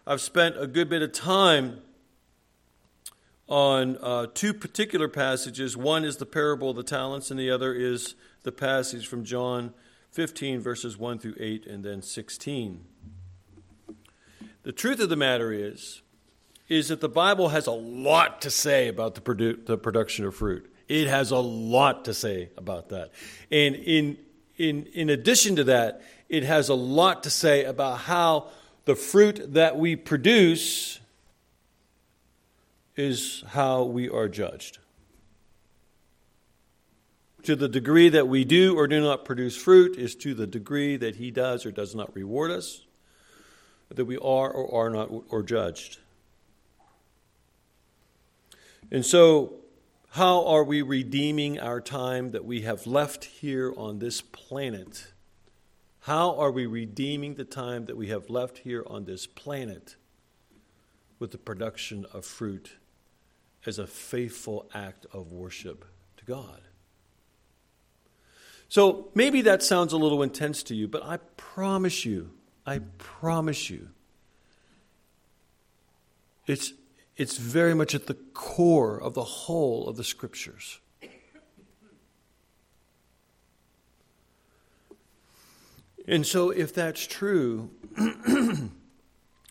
I've 0.07 0.21
spent 0.21 0.57
a 0.59 0.67
good 0.67 0.89
bit 0.89 1.03
of 1.03 1.12
time 1.12 1.81
on 3.49 3.99
uh, 4.01 4.27
two 4.33 4.55
particular 4.55 5.09
passages. 5.09 5.77
One 5.77 6.05
is 6.05 6.17
the 6.17 6.27
parable 6.27 6.71
of 6.71 6.77
the 6.77 6.83
talents, 6.83 7.31
and 7.31 7.39
the 7.39 7.51
other 7.51 7.75
is 7.75 8.15
the 8.45 8.53
passage 8.53 9.07
from 9.07 9.25
John 9.25 9.75
15, 10.11 10.61
verses 10.61 10.97
1 10.97 11.19
through 11.19 11.35
8, 11.39 11.67
and 11.67 11.85
then 11.85 12.03
16. 12.03 12.85
The 14.62 14.73
truth 14.73 15.01
of 15.01 15.09
the 15.09 15.17
matter 15.17 15.53
is, 15.53 16.03
is 16.69 16.89
that 16.89 17.01
the 17.01 17.09
Bible 17.09 17.51
has 17.51 17.67
a 17.67 17.73
lot 17.73 18.41
to 18.43 18.51
say 18.51 18.89
about 18.89 19.15
the, 19.15 19.21
produ- 19.21 19.67
the 19.67 19.77
production 19.77 20.25
of 20.25 20.35
fruit. 20.35 20.72
It 20.92 21.06
has 21.06 21.30
a 21.30 21.38
lot 21.38 22.04
to 22.04 22.12
say 22.12 22.50
about 22.58 22.90
that. 22.90 23.12
And 23.50 23.75
in, 23.76 24.18
in, 24.58 24.84
in 24.92 25.08
addition 25.08 25.56
to 25.56 25.64
that, 25.64 26.02
it 26.28 26.42
has 26.42 26.68
a 26.68 26.75
lot 26.75 27.22
to 27.22 27.30
say 27.30 27.64
about 27.64 28.00
how 28.00 28.49
the 28.84 28.94
fruit 28.94 29.54
that 29.54 29.78
we 29.78 29.96
produce 29.96 31.00
is 32.94 33.42
how 33.49 33.84
we 33.84 34.11
are 34.11 34.28
judged. 34.28 34.80
To 37.44 37.56
the 37.56 37.70
degree 37.70 38.11
that 38.11 38.28
we 38.28 38.44
do 38.44 38.76
or 38.76 38.87
do 38.87 39.00
not 39.00 39.25
produce 39.25 39.56
fruit 39.56 39.96
is 39.96 40.14
to 40.16 40.34
the 40.34 40.46
degree 40.46 40.99
that 40.99 41.16
he 41.16 41.30
does 41.30 41.64
or 41.64 41.70
does 41.70 41.94
not 41.94 42.14
reward 42.14 42.50
us 42.50 42.82
that 43.88 44.04
we 44.04 44.18
are 44.18 44.50
or 44.50 44.87
are 44.87 44.90
not 44.90 45.08
or 45.30 45.42
judged. 45.42 46.00
And 48.90 49.06
so, 49.06 49.62
how 50.12 50.45
are 50.45 50.62
we 50.62 50.83
redeeming 50.83 51.59
our 51.59 51.81
time 51.81 52.33
that 52.33 52.45
we 52.45 52.61
have 52.61 52.87
left 52.87 53.25
here 53.25 53.73
on 53.78 53.99
this 53.99 54.21
planet? 54.21 55.11
How 56.00 56.37
are 56.38 56.50
we 56.50 56.66
redeeming 56.66 57.37
the 57.37 57.47
time 57.47 57.87
that 57.87 57.97
we 57.97 58.09
have 58.09 58.28
left 58.28 58.59
here 58.59 58.85
on 58.87 59.07
this 59.07 59.26
planet 59.26 59.97
with 61.19 61.31
the 61.31 61.38
production 61.38 62.04
of 62.12 62.26
fruit 62.26 62.76
as 63.64 63.78
a 63.78 63.87
faithful 63.87 64.69
act 64.75 65.07
of 65.14 65.33
worship 65.33 65.87
to 66.19 66.26
God? 66.26 66.61
So 68.69 69.09
maybe 69.14 69.40
that 69.40 69.62
sounds 69.62 69.95
a 69.95 69.99
little 69.99 70.23
intense 70.23 70.62
to 70.64 70.75
you, 70.75 70.88
but 70.88 71.02
I 71.07 71.21
promise 71.38 72.04
you, 72.04 72.33
I 72.66 72.81
promise 72.99 73.71
you, 73.71 73.88
it's, 76.47 76.75
it's 77.16 77.37
very 77.37 77.75
much 77.75 77.95
at 77.95 78.07
the 78.07 78.14
core 78.14 79.00
of 79.00 79.14
the 79.14 79.25
whole 79.25 79.88
of 79.88 79.97
the 79.97 80.04
scriptures. 80.04 80.81
And 86.09 86.26
so, 86.26 86.50
if 86.50 86.75
that's 86.75 87.07
true, 87.07 87.71
then 87.97 88.73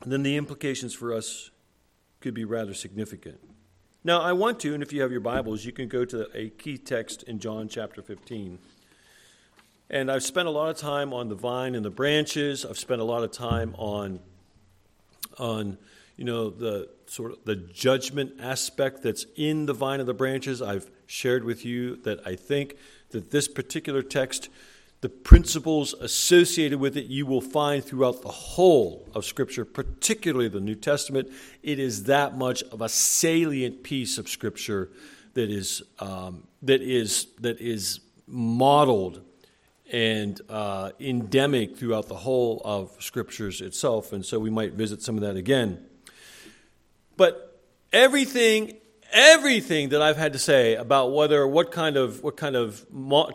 the 0.06 0.36
implications 0.36 0.94
for 0.94 1.14
us 1.14 1.50
could 2.20 2.34
be 2.34 2.44
rather 2.44 2.74
significant. 2.74 3.40
Now, 4.04 4.22
I 4.22 4.34
want 4.34 4.60
to, 4.62 4.74
and 4.74 4.84
if 4.84 4.92
you 4.92 5.02
have 5.02 5.12
your 5.12 5.22
Bibles, 5.22 5.64
you 5.64 5.72
can 5.72 5.88
go 5.88 6.04
to 6.06 6.28
a 6.34 6.50
key 6.50 6.78
text 6.78 7.24
in 7.24 7.40
John 7.40 7.70
chapter 7.70 8.02
15. 8.02 8.60
And 9.90 10.12
I've 10.12 10.24
spent 10.24 10.48
a 10.48 10.52
lot 10.52 10.70
of 10.70 10.78
time 10.78 11.14
on 11.14 11.30
the 11.30 11.36
vine 11.36 11.76
and 11.76 11.86
the 11.86 11.92
branches. 11.92 12.66
I've 12.66 12.80
spent 12.80 13.00
a 13.00 13.04
lot 13.04 13.24
of 13.24 13.32
time 13.32 13.76
on, 13.78 14.20
on 15.38 15.78
you 16.22 16.26
know, 16.26 16.52
the 16.52 16.88
sort 17.08 17.32
of 17.32 17.40
the 17.46 17.56
judgment 17.56 18.34
aspect 18.40 19.02
that's 19.02 19.26
in 19.38 19.66
the 19.66 19.74
vine 19.74 20.00
of 20.00 20.06
the 20.06 20.14
branches. 20.14 20.62
I've 20.62 20.88
shared 21.08 21.44
with 21.44 21.66
you 21.66 21.96
that 22.04 22.20
I 22.28 22.36
think 22.36 22.76
that 23.10 23.32
this 23.32 23.48
particular 23.48 24.04
text, 24.04 24.50
the 25.02 25.10
principles 25.10 25.96
associated 25.96 26.80
with 26.80 26.96
it, 26.96 27.06
you 27.06 27.26
will 27.26 27.42
find 27.42 27.84
throughout 27.84 28.22
the 28.22 28.30
whole 28.30 29.10
of 29.16 29.26
Scripture, 29.26 29.66
particularly 29.66 30.48
the 30.48 30.60
New 30.60 30.76
Testament. 30.76 31.28
It 31.64 31.80
is 31.80 32.04
that 32.04 32.38
much 32.38 32.62
of 32.72 32.84
a 32.84 32.90
salient 32.90 33.82
piece 33.82 34.20
of 34.20 34.30
Scripture 34.30 34.92
that 35.34 35.50
is 35.50 35.82
um, 35.98 36.44
that 36.62 36.84
is 36.84 37.30
that 37.40 37.60
is 37.60 38.00
modeled 38.28 39.24
and 39.92 40.40
uh, 40.50 40.92
endemic 41.00 41.78
throughout 41.78 42.08
the 42.08 42.18
whole 42.18 42.62
of 42.64 42.96
scriptures 43.00 43.60
itself. 43.60 44.14
And 44.14 44.24
so 44.24 44.38
we 44.38 44.52
might 44.52 44.74
visit 44.74 45.02
some 45.02 45.16
of 45.16 45.22
that 45.22 45.36
again. 45.36 45.88
But 47.22 47.56
everything, 47.94 48.78
everything 49.12 49.90
that 49.90 50.02
I've 50.02 50.18
had 50.18 50.34
to 50.34 50.40
say 50.40 50.74
about 50.74 51.14
whether 51.14 51.48
what 51.48 51.72
kind 51.72 51.96
of 51.96 52.24
what 52.24 52.36
kind 52.36 52.56
of 52.56 52.84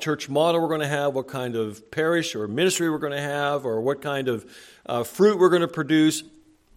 church 0.01 0.29
model 0.29 0.61
we're 0.61 0.67
going 0.67 0.81
to 0.81 0.89
have, 0.89 1.15
what 1.15 1.29
kind 1.29 1.55
of 1.55 1.89
parish 1.93 2.35
or 2.35 2.49
ministry 2.49 2.91
we're 2.91 2.99
going 2.99 3.13
to 3.13 3.21
have, 3.21 3.65
or 3.65 3.81
what 3.81 4.03
kind 4.03 4.27
of 4.27 4.45
uh, 4.87 5.05
fruit 5.05 5.39
we're 5.39 5.51
going 5.51 5.63
to 5.63 5.69
produce, 5.69 6.25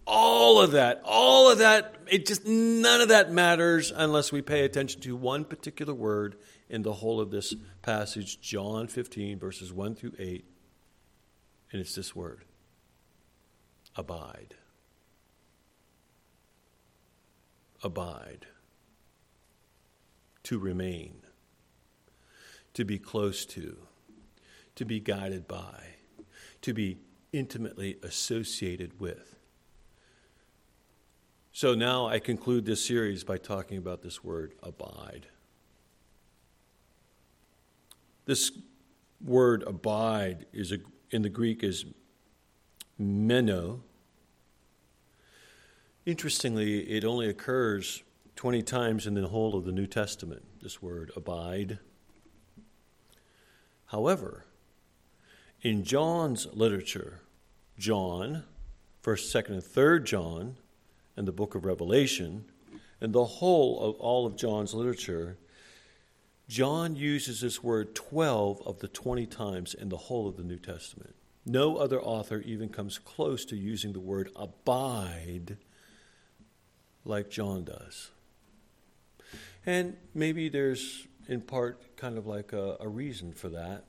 all 0.06 0.60
of 0.60 0.70
that, 0.70 1.02
all 1.04 1.50
of 1.50 1.58
that, 1.58 1.96
it 2.06 2.26
just 2.26 2.46
none 2.46 3.00
of 3.00 3.08
that 3.08 3.32
matters 3.32 3.90
unless 3.90 4.30
we 4.30 4.40
pay 4.40 4.64
attention 4.64 5.00
to 5.00 5.16
one 5.16 5.44
particular 5.44 5.92
word 5.92 6.36
in 6.68 6.82
the 6.82 6.92
whole 6.92 7.20
of 7.20 7.32
this 7.32 7.56
passage, 7.82 8.40
John 8.40 8.86
15, 8.86 9.36
verses 9.40 9.72
1 9.72 9.96
through 9.96 10.12
8. 10.16 10.44
And 11.72 11.80
it's 11.80 11.96
this 11.96 12.14
word 12.14 12.44
abide. 13.96 14.54
Abide. 17.82 18.46
To 20.44 20.58
remain. 20.58 21.22
To 22.74 22.84
be 22.84 22.98
close 22.98 23.44
to. 23.46 23.76
To 24.76 24.84
be 24.84 25.00
guided 25.00 25.46
by. 25.48 25.84
To 26.62 26.72
be 26.72 26.98
intimately 27.32 27.98
associated 28.02 29.00
with. 29.00 29.36
So 31.52 31.74
now 31.74 32.06
I 32.06 32.18
conclude 32.20 32.64
this 32.64 32.84
series 32.84 33.24
by 33.24 33.36
talking 33.36 33.76
about 33.76 34.02
this 34.02 34.22
word 34.22 34.54
abide. 34.62 35.26
This 38.24 38.52
word 39.24 39.64
abide 39.66 40.46
is 40.52 40.72
a, 40.72 40.78
in 41.10 41.22
the 41.22 41.28
Greek 41.28 41.62
is 41.62 41.84
meno. 42.98 43.82
Interestingly, 46.06 46.80
it 46.90 47.04
only 47.04 47.28
occurs 47.28 48.02
20 48.36 48.62
times 48.62 49.06
in 49.06 49.14
the 49.14 49.28
whole 49.28 49.54
of 49.54 49.66
the 49.66 49.72
New 49.72 49.86
Testament, 49.86 50.42
this 50.62 50.80
word 50.80 51.12
abide. 51.14 51.78
However, 53.86 54.46
in 55.60 55.84
John's 55.84 56.46
literature, 56.54 57.20
John, 57.78 58.44
1st, 59.02 59.44
2nd, 59.44 59.50
and 59.50 59.62
3rd 59.62 60.04
John, 60.04 60.56
and 61.16 61.28
the 61.28 61.32
book 61.32 61.54
of 61.54 61.66
Revelation, 61.66 62.46
and 63.02 63.12
the 63.12 63.24
whole 63.24 63.80
of 63.80 63.96
all 63.96 64.24
of 64.24 64.36
John's 64.36 64.72
literature, 64.72 65.36
John 66.48 66.96
uses 66.96 67.42
this 67.42 67.62
word 67.62 67.94
12 67.94 68.62
of 68.66 68.78
the 68.78 68.88
20 68.88 69.26
times 69.26 69.74
in 69.74 69.90
the 69.90 69.98
whole 69.98 70.26
of 70.26 70.38
the 70.38 70.44
New 70.44 70.58
Testament. 70.58 71.14
No 71.44 71.76
other 71.76 72.00
author 72.00 72.40
even 72.40 72.70
comes 72.70 72.98
close 72.98 73.44
to 73.46 73.56
using 73.56 73.92
the 73.92 74.00
word 74.00 74.30
abide 74.34 75.58
like 77.04 77.30
John 77.30 77.64
does. 77.64 78.10
And 79.66 79.96
maybe 80.14 80.48
there's, 80.48 81.06
in 81.28 81.40
part, 81.40 81.96
kind 81.96 82.16
of 82.16 82.26
like 82.26 82.52
a, 82.52 82.76
a 82.80 82.88
reason 82.88 83.32
for 83.32 83.48
that. 83.50 83.84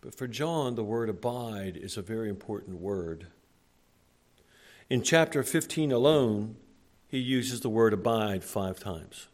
But 0.00 0.14
for 0.14 0.28
John, 0.28 0.74
the 0.74 0.84
word 0.84 1.08
abide 1.08 1.76
is 1.76 1.96
a 1.96 2.02
very 2.02 2.28
important 2.28 2.80
word. 2.80 3.26
In 4.88 5.02
chapter 5.02 5.42
15 5.42 5.92
alone, 5.92 6.56
he 7.08 7.18
uses 7.18 7.60
the 7.60 7.68
word 7.68 7.92
abide 7.92 8.44
five 8.44 8.78
times. 8.78 9.28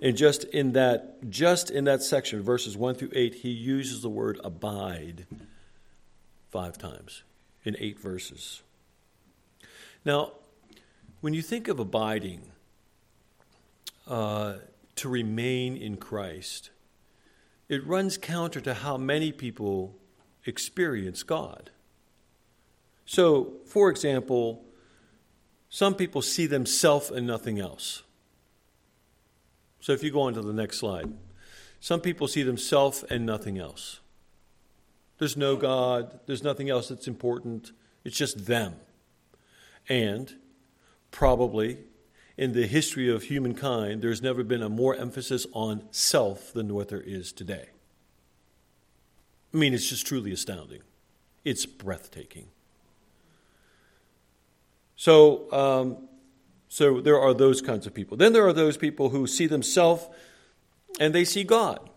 And 0.00 0.16
just 0.16 0.44
in 0.44 0.72
that, 0.72 1.30
just 1.30 1.70
in 1.70 1.84
that 1.84 2.02
section, 2.02 2.42
verses 2.42 2.76
1 2.76 2.96
through 2.96 3.12
8, 3.12 3.34
he 3.36 3.50
uses 3.50 4.02
the 4.02 4.08
word 4.08 4.40
abide 4.44 5.26
five 6.50 6.78
times 6.78 7.22
in 7.64 7.76
eight 7.78 7.98
verses. 7.98 8.62
Now, 10.04 10.32
when 11.20 11.34
you 11.34 11.42
think 11.42 11.68
of 11.68 11.78
abiding, 11.78 12.50
uh, 14.06 14.54
to 14.96 15.08
remain 15.08 15.76
in 15.76 15.96
Christ, 15.96 16.70
it 17.68 17.86
runs 17.86 18.18
counter 18.18 18.60
to 18.60 18.74
how 18.74 18.96
many 18.96 19.32
people 19.32 19.96
experience 20.46 21.22
God. 21.22 21.70
So, 23.06 23.54
for 23.66 23.90
example, 23.90 24.64
some 25.68 25.94
people 25.94 26.22
see 26.22 26.46
themselves 26.46 27.10
and 27.10 27.26
nothing 27.26 27.58
else. 27.58 28.02
So 29.80 29.92
if 29.92 30.02
you 30.02 30.10
go 30.10 30.22
on 30.22 30.34
to 30.34 30.42
the 30.42 30.52
next 30.52 30.78
slide, 30.78 31.12
some 31.80 32.00
people 32.00 32.28
see 32.28 32.42
themselves 32.42 33.04
and 33.10 33.26
nothing 33.26 33.58
else. 33.58 34.00
There's 35.18 35.36
no 35.36 35.56
God, 35.56 36.20
there's 36.26 36.42
nothing 36.42 36.70
else 36.70 36.88
that's 36.88 37.08
important, 37.08 37.72
it's 38.04 38.16
just 38.16 38.46
them. 38.46 38.76
And 39.88 40.34
probably 41.10 41.78
in 42.36 42.52
the 42.52 42.66
history 42.66 43.08
of 43.08 43.24
humankind, 43.24 44.02
there's 44.02 44.22
never 44.22 44.42
been 44.42 44.62
a 44.62 44.68
more 44.68 44.94
emphasis 44.94 45.46
on 45.52 45.84
self 45.90 46.52
than 46.52 46.74
what 46.74 46.88
there 46.88 47.00
is 47.00 47.32
today. 47.32 47.68
I 49.52 49.56
mean, 49.56 49.72
it's 49.72 49.88
just 49.88 50.06
truly 50.06 50.32
astounding. 50.32 50.80
It's 51.44 51.64
breathtaking. 51.66 52.46
So, 54.96 55.52
um, 55.52 56.08
so 56.68 57.00
there 57.00 57.20
are 57.20 57.34
those 57.34 57.60
kinds 57.62 57.86
of 57.86 57.94
people. 57.94 58.16
Then 58.16 58.32
there 58.32 58.46
are 58.46 58.52
those 58.52 58.76
people 58.76 59.10
who 59.10 59.26
see 59.26 59.46
themselves 59.46 60.08
and 60.98 61.14
they 61.14 61.24
see 61.24 61.44
God. 61.44 61.88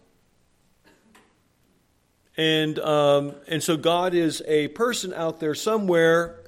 And, 2.36 2.78
um, 2.80 3.34
and 3.47 3.63
so 3.63 3.78
God 3.78 4.13
is 4.13 4.43
a 4.45 4.67
person 4.69 5.13
out 5.13 5.39
there 5.39 5.56
somewhere. 5.56 6.43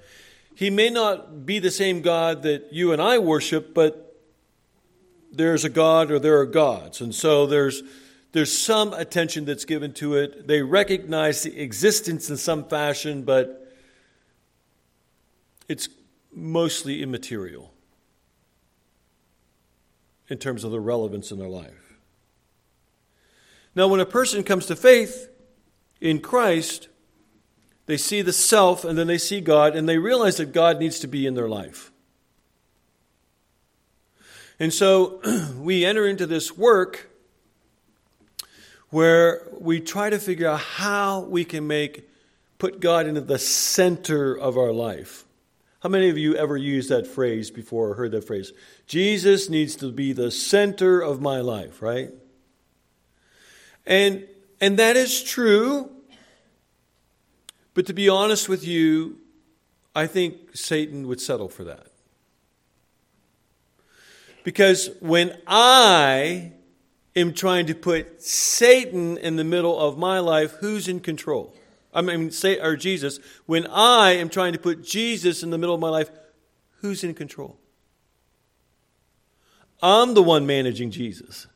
He 0.59 0.69
may 0.69 0.89
not 0.89 1.45
be 1.45 1.59
the 1.59 1.71
same 1.71 2.01
God 2.01 2.43
that 2.43 2.73
you 2.73 2.91
and 2.91 3.01
I 3.01 3.17
worship, 3.17 3.73
but 3.73 4.13
there's 5.31 5.63
a 5.63 5.69
God 5.69 6.11
or 6.11 6.19
there 6.19 6.37
are 6.41 6.45
gods. 6.45 6.99
And 6.99 7.15
so 7.15 7.47
there's, 7.47 7.81
there's 8.33 8.57
some 8.57 8.91
attention 8.91 9.45
that's 9.45 9.63
given 9.63 9.93
to 9.93 10.15
it. 10.15 10.49
They 10.49 10.61
recognize 10.61 11.43
the 11.43 11.57
existence 11.57 12.29
in 12.29 12.35
some 12.35 12.65
fashion, 12.65 13.23
but 13.23 13.73
it's 15.69 15.87
mostly 16.33 17.03
immaterial 17.03 17.73
in 20.27 20.39
terms 20.39 20.65
of 20.65 20.71
the 20.71 20.81
relevance 20.81 21.31
in 21.31 21.39
their 21.39 21.47
life. 21.47 21.95
Now, 23.75 23.87
when 23.87 24.01
a 24.01 24.05
person 24.05 24.43
comes 24.43 24.65
to 24.65 24.75
faith 24.75 25.29
in 26.01 26.19
Christ, 26.19 26.89
they 27.89 27.97
see 27.97 28.21
the 28.21 28.31
self 28.31 28.85
and 28.85 28.95
then 28.95 29.07
they 29.07 29.17
see 29.17 29.41
God 29.41 29.75
and 29.75 29.89
they 29.89 29.97
realize 29.97 30.37
that 30.37 30.53
God 30.53 30.79
needs 30.79 30.99
to 30.99 31.07
be 31.07 31.25
in 31.25 31.33
their 31.33 31.49
life. 31.49 31.91
And 34.59 34.71
so 34.71 35.19
we 35.57 35.85
enter 35.85 36.05
into 36.05 36.27
this 36.27 36.55
work 36.55 37.09
where 38.91 39.41
we 39.59 39.79
try 39.79 40.11
to 40.11 40.19
figure 40.19 40.47
out 40.47 40.59
how 40.59 41.21
we 41.21 41.43
can 41.43 41.65
make 41.65 42.07
put 42.59 42.79
God 42.79 43.07
into 43.07 43.21
the 43.21 43.39
center 43.39 44.37
of 44.37 44.55
our 44.55 44.71
life. 44.71 45.25
How 45.79 45.89
many 45.89 46.09
of 46.09 46.17
you 46.19 46.35
ever 46.35 46.55
used 46.55 46.89
that 46.89 47.07
phrase 47.07 47.49
before 47.49 47.89
or 47.89 47.93
heard 47.95 48.11
that 48.11 48.27
phrase? 48.27 48.53
Jesus 48.85 49.49
needs 49.49 49.75
to 49.77 49.91
be 49.91 50.13
the 50.13 50.29
center 50.29 51.01
of 51.01 51.21
my 51.21 51.39
life, 51.41 51.81
right? 51.81 52.11
And 53.87 54.27
and 54.61 54.77
that 54.77 54.95
is 54.95 55.23
true. 55.23 55.89
But 57.73 57.85
to 57.87 57.93
be 57.93 58.09
honest 58.09 58.49
with 58.49 58.65
you, 58.65 59.17
I 59.95 60.07
think 60.07 60.55
Satan 60.55 61.07
would 61.07 61.21
settle 61.21 61.49
for 61.49 61.63
that. 61.65 61.87
Because 64.43 64.89
when 64.99 65.37
I 65.47 66.53
am 67.15 67.33
trying 67.33 67.67
to 67.67 67.75
put 67.75 68.21
Satan 68.21 69.17
in 69.17 69.35
the 69.35 69.43
middle 69.43 69.79
of 69.79 69.97
my 69.97 70.19
life, 70.19 70.53
who's 70.59 70.87
in 70.87 70.99
control? 70.99 71.55
I 71.93 72.01
mean, 72.01 72.31
say, 72.31 72.59
or 72.59 72.75
Jesus, 72.75 73.19
when 73.45 73.67
I 73.67 74.11
am 74.11 74.29
trying 74.29 74.53
to 74.53 74.59
put 74.59 74.83
Jesus 74.83 75.43
in 75.43 75.49
the 75.49 75.57
middle 75.57 75.75
of 75.75 75.81
my 75.81 75.89
life, 75.89 76.09
who's 76.81 77.03
in 77.03 77.13
control? 77.13 77.57
I'm 79.81 80.13
the 80.13 80.23
one 80.23 80.45
managing 80.45 80.91
Jesus. 80.91 81.47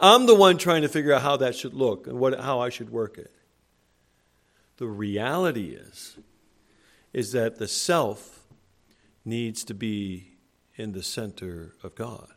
I'm 0.00 0.26
the 0.26 0.34
one 0.34 0.58
trying 0.58 0.82
to 0.82 0.88
figure 0.88 1.12
out 1.12 1.22
how 1.22 1.36
that 1.38 1.54
should 1.54 1.74
look 1.74 2.06
and 2.06 2.18
what, 2.18 2.38
how 2.38 2.60
I 2.60 2.68
should 2.68 2.90
work 2.90 3.18
it. 3.18 3.32
The 4.76 4.86
reality 4.86 5.70
is, 5.70 6.18
is 7.12 7.32
that 7.32 7.58
the 7.58 7.68
self 7.68 8.46
needs 9.24 9.64
to 9.64 9.74
be 9.74 10.36
in 10.76 10.92
the 10.92 11.02
center 11.02 11.72
of 11.82 11.94
God. 11.94 12.36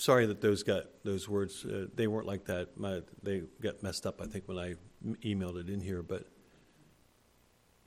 sorry 0.00 0.26
that 0.26 0.40
those 0.40 0.62
got 0.62 0.86
those 1.04 1.28
words. 1.28 1.64
Uh, 1.64 1.86
they 1.94 2.06
weren't 2.06 2.26
like 2.26 2.46
that. 2.46 2.76
My, 2.76 3.02
they 3.22 3.42
got 3.60 3.82
messed 3.82 4.06
up. 4.06 4.20
I 4.20 4.26
think 4.26 4.48
when 4.48 4.58
I 4.58 4.74
emailed 5.24 5.60
it 5.60 5.68
in 5.68 5.80
here, 5.80 6.02
but 6.02 6.26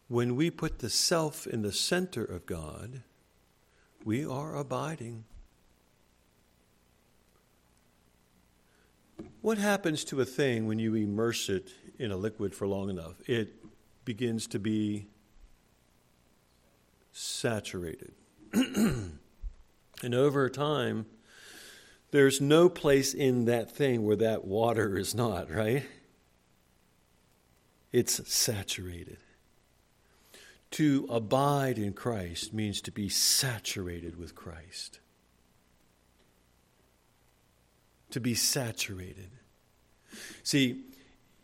when 0.07 0.35
we 0.35 0.51
put 0.51 0.79
the 0.79 0.89
self 0.89 1.47
in 1.47 1.63
the 1.63 1.71
center 1.71 2.23
of 2.23 2.45
God, 2.45 3.01
we 4.05 4.25
are 4.25 4.55
abiding. 4.55 5.25
What 9.41 9.57
happens 9.57 10.03
to 10.05 10.21
a 10.21 10.25
thing 10.25 10.67
when 10.67 10.79
you 10.79 10.95
immerse 10.95 11.49
it 11.49 11.71
in 11.99 12.11
a 12.11 12.17
liquid 12.17 12.55
for 12.55 12.67
long 12.67 12.89
enough? 12.89 13.15
It 13.27 13.55
begins 14.05 14.47
to 14.47 14.59
be 14.59 15.07
saturated. 17.11 18.13
and 18.53 19.19
over 20.03 20.49
time, 20.49 21.05
there's 22.11 22.39
no 22.39 22.69
place 22.69 23.13
in 23.13 23.45
that 23.45 23.71
thing 23.71 24.05
where 24.05 24.15
that 24.15 24.45
water 24.45 24.97
is 24.97 25.15
not, 25.15 25.49
right? 25.49 25.83
It's 27.91 28.31
saturated. 28.31 29.17
To 30.71 31.05
abide 31.09 31.77
in 31.77 31.93
Christ 31.93 32.53
means 32.53 32.81
to 32.81 32.91
be 32.91 33.09
saturated 33.09 34.17
with 34.17 34.35
Christ. 34.35 34.99
To 38.13 38.19
be 38.19 38.35
saturated. 38.35 39.31
See, 40.43 40.83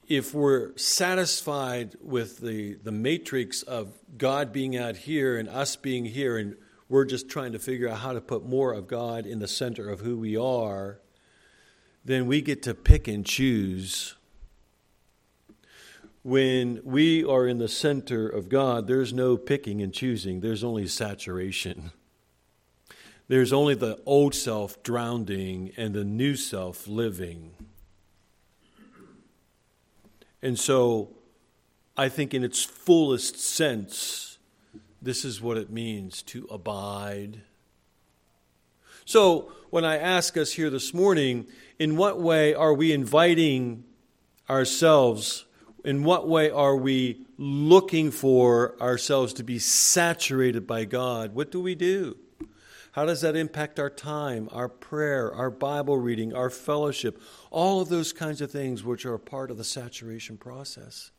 if 0.07 0.35
we're 0.35 0.77
satisfied 0.77 1.95
with 1.99 2.41
the, 2.41 2.75
the 2.75 2.91
matrix 2.91 3.63
of 3.63 3.91
God 4.19 4.53
being 4.53 4.77
out 4.77 4.95
here 4.95 5.39
and 5.39 5.49
us 5.49 5.75
being 5.75 6.05
here 6.05 6.37
and 6.37 6.55
we're 6.87 7.05
just 7.05 7.27
trying 7.27 7.53
to 7.53 7.59
figure 7.59 7.89
out 7.89 7.97
how 7.97 8.13
to 8.13 8.21
put 8.21 8.45
more 8.45 8.71
of 8.71 8.87
God 8.87 9.25
in 9.25 9.39
the 9.39 9.47
center 9.47 9.89
of 9.89 10.01
who 10.01 10.15
we 10.19 10.37
are, 10.37 10.99
then 12.05 12.27
we 12.27 12.39
get 12.39 12.61
to 12.61 12.75
pick 12.75 13.07
and 13.07 13.25
choose. 13.25 14.13
When 16.21 16.81
we 16.83 17.23
are 17.23 17.47
in 17.47 17.57
the 17.57 17.67
center 17.67 18.29
of 18.29 18.47
God, 18.47 18.85
there's 18.85 19.11
no 19.11 19.37
picking 19.37 19.81
and 19.81 19.91
choosing, 19.91 20.41
there's 20.41 20.63
only 20.63 20.85
saturation. 20.85 21.93
There's 23.29 23.53
only 23.53 23.75
the 23.75 23.99
old 24.07 24.33
self 24.33 24.81
drowning 24.81 25.71
and 25.77 25.93
the 25.93 26.03
new 26.03 26.35
self 26.35 26.87
living. 26.87 27.51
And 30.41 30.59
so, 30.59 31.11
I 31.95 32.09
think, 32.09 32.33
in 32.33 32.43
its 32.43 32.63
fullest 32.63 33.39
sense, 33.39 34.39
this 35.01 35.23
is 35.23 35.41
what 35.41 35.57
it 35.57 35.69
means 35.69 36.23
to 36.23 36.47
abide. 36.49 37.41
So, 39.05 39.51
when 39.69 39.85
I 39.85 39.97
ask 39.97 40.35
us 40.35 40.53
here 40.53 40.71
this 40.71 40.91
morning, 40.91 41.45
in 41.77 41.97
what 41.97 42.19
way 42.19 42.55
are 42.55 42.73
we 42.73 42.91
inviting 42.91 43.83
ourselves? 44.49 45.45
In 45.85 46.03
what 46.03 46.27
way 46.27 46.49
are 46.49 46.75
we 46.75 47.27
looking 47.37 48.09
for 48.09 48.75
ourselves 48.81 49.33
to 49.33 49.43
be 49.43 49.59
saturated 49.59 50.65
by 50.65 50.85
God? 50.85 51.35
What 51.35 51.51
do 51.51 51.61
we 51.61 51.75
do? 51.75 52.17
How 52.99 53.05
does 53.05 53.21
that 53.21 53.37
impact 53.37 53.79
our 53.79 53.89
time, 53.89 54.49
our 54.51 54.67
prayer, 54.67 55.33
our 55.33 55.49
Bible 55.49 55.97
reading, 55.97 56.33
our 56.33 56.49
fellowship? 56.49 57.21
All 57.49 57.79
of 57.79 57.87
those 57.87 58.11
kinds 58.11 58.41
of 58.41 58.51
things 58.51 58.83
which 58.83 59.05
are 59.05 59.17
part 59.17 59.51
of 59.51 59.57
the 59.57 59.63
saturation 59.63 60.35
process. 60.35 61.11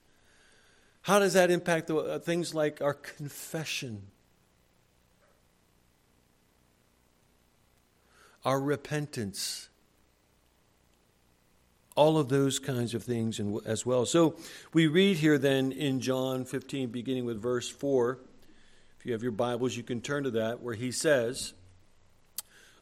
How 1.01 1.19
does 1.19 1.33
that 1.33 1.51
impact 1.51 1.87
the, 1.87 1.97
uh, 1.97 2.19
things 2.19 2.55
like 2.55 2.83
our 2.83 2.93
confession, 2.93 4.03
our 8.45 8.61
repentance? 8.61 9.71
All 11.97 12.19
of 12.19 12.29
those 12.29 12.59
kinds 12.59 12.93
of 12.93 13.05
things 13.05 13.41
as 13.65 13.87
well. 13.87 14.05
So 14.05 14.37
we 14.75 14.87
read 14.87 15.17
here 15.17 15.39
then 15.39 15.73
in 15.73 16.01
John 16.01 16.45
15, 16.45 16.91
beginning 16.91 17.25
with 17.25 17.41
verse 17.41 17.71
4. 17.71 18.19
If 18.99 19.07
you 19.07 19.15
have 19.15 19.23
your 19.23 19.33
Bibles, 19.33 19.79
you 19.79 19.83
can 19.83 20.03
turn 20.03 20.25
to 20.25 20.31
that, 20.33 20.61
where 20.61 20.75
he 20.75 20.93
says, 20.93 21.55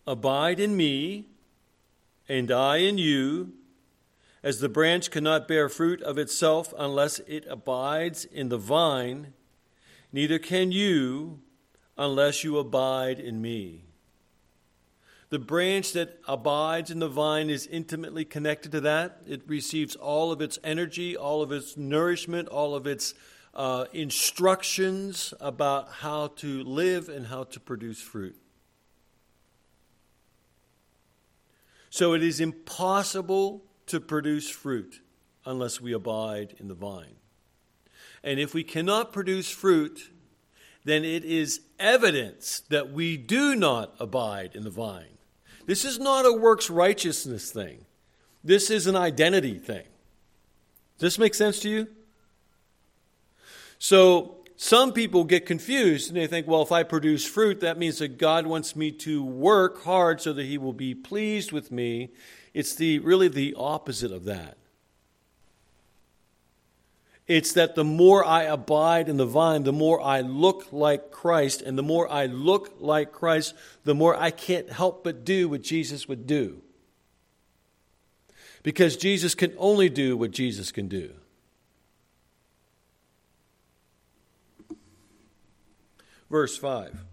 Abide 0.09 0.59
in 0.59 0.75
me, 0.75 1.27
and 2.31 2.51
I 2.51 2.79
in 2.79 2.97
you 2.97 3.53
as 4.43 4.59
the 4.59 4.69
branch 4.71 5.11
cannot 5.11 5.47
bear 5.47 5.69
fruit 5.69 6.01
of 6.01 6.17
itself 6.17 6.73
unless 6.79 7.19
it 7.27 7.45
abides 7.47 8.25
in 8.25 8.49
the 8.49 8.57
vine, 8.57 9.35
neither 10.11 10.39
can 10.39 10.73
you 10.73 11.41
unless 11.99 12.43
you 12.43 12.57
abide 12.57 13.21
in 13.21 13.43
me. 13.43 13.85
The 15.29 15.39
branch 15.39 15.93
that 15.93 16.21
abides 16.27 16.91
in 16.91 17.01
the 17.01 17.09
vine 17.09 17.51
is 17.51 17.67
intimately 17.67 18.25
connected 18.25 18.73
to 18.73 18.81
that. 18.81 19.21
It 19.29 19.43
receives 19.47 19.95
all 19.95 20.33
of 20.33 20.41
its 20.41 20.59
energy, 20.65 21.19
all 21.19 21.43
of 21.43 21.53
its 21.53 21.77
nourishment, 21.77 22.49
all 22.49 22.75
of 22.75 22.87
its 22.87 23.13
uh, 23.53 23.85
instructions 23.93 25.35
about 25.39 25.93
how 26.01 26.29
to 26.37 26.65
live 26.65 27.11
and 27.11 27.27
how 27.27 27.45
to 27.45 27.61
produce 27.61 28.01
fruit. 28.01 28.41
So 31.91 32.15
it 32.15 32.23
is 32.23 32.41
impossible 32.41 33.65
to 33.87 34.01
produce 34.01 34.49
fruit 34.49 35.01
unless 35.45 35.81
we 35.81 35.93
abide 35.93 36.55
in 36.59 36.69
the 36.69 36.75
vine. 36.75 37.17
And 38.23 38.39
if 38.39 38.53
we 38.53 38.65
cannot 38.65 39.13
produce 39.13 39.51
fruit, 39.51 40.11
then 40.85 41.05
it 41.05 41.25
is 41.25 41.61
evidence 41.79 42.61
that 42.69 42.93
we 42.93 43.17
do 43.17 43.55
not 43.55 43.95
abide 43.99 44.55
in 44.55 44.65
the 44.65 44.71
vine. 44.71 45.19
This 45.67 45.85
is 45.85 45.99
not 45.99 46.27
a 46.27 46.33
works 46.33 46.71
righteousness 46.71 47.51
thing. 47.51 47.85
This 48.43 48.71
is 48.71 48.87
an 48.87 48.97
identity 48.97 49.59
thing. 49.59 49.85
Does 50.99 51.13
this 51.13 51.19
make 51.19 51.35
sense 51.35 51.61
to 51.61 51.69
you? 51.69 51.89
So, 53.79 54.38
some 54.61 54.93
people 54.93 55.23
get 55.23 55.47
confused 55.47 56.09
and 56.09 56.17
they 56.17 56.27
think, 56.27 56.49
well, 56.49 56.63
if 56.63 56.73
I 56.73 56.83
produce 56.83 57.25
fruit, 57.25 57.61
that 57.61 57.79
means 57.79 57.99
that 57.99 58.19
God 58.19 58.45
wants 58.45 58.75
me 58.75 58.91
to 58.91 59.23
work 59.23 59.85
hard 59.85 60.21
so 60.21 60.33
that 60.33 60.47
He 60.47 60.59
will 60.59 60.73
be 60.73 60.97
pleased 60.97 61.53
with 61.53 61.71
me 61.71 62.11
It's 62.53 62.75
the 62.75 62.99
really 62.99 63.29
the 63.29 63.55
opposite 63.57 64.11
of 64.11 64.25
that. 64.25 64.57
It's 67.29 67.53
that 67.53 67.77
the 67.77 67.85
more 67.85 68.25
I 68.25 68.45
abide 68.45 69.09
in 69.09 69.17
the 69.17 69.27
vine, 69.27 69.63
the 69.63 69.73
more 69.73 70.01
I 70.01 70.23
look 70.23 70.73
like 70.73 71.13
Christ, 71.13 71.63
and 71.63 71.79
the 71.79 71.85
more 71.85 72.11
I 72.11 72.27
look 72.27 72.79
like 72.81 73.13
Christ, 73.13 73.55
the 73.85 73.95
more 73.95 74.17
I 74.17 74.33
can't 74.33 74.71
help 74.71 75.05
but 75.05 75.25
do 75.25 75.49
what 75.49 75.63
Jesus 75.63 76.09
would 76.09 76.27
do. 76.27 76.63
Because 78.65 78.97
Jesus 78.97 79.37
can 79.37 79.55
only 79.57 79.89
do 79.89 80.17
what 80.17 80.33
Jesus 80.33 80.73
can 80.73 80.89
do. 80.89 81.13
Verse 86.31 86.57
5 86.57 87.05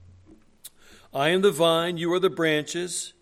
I 1.13 1.29
am 1.29 1.41
the 1.41 1.51
vine, 1.51 1.97
you 1.97 2.11
are 2.13 2.19
the 2.19 2.29
branches. 2.29 3.13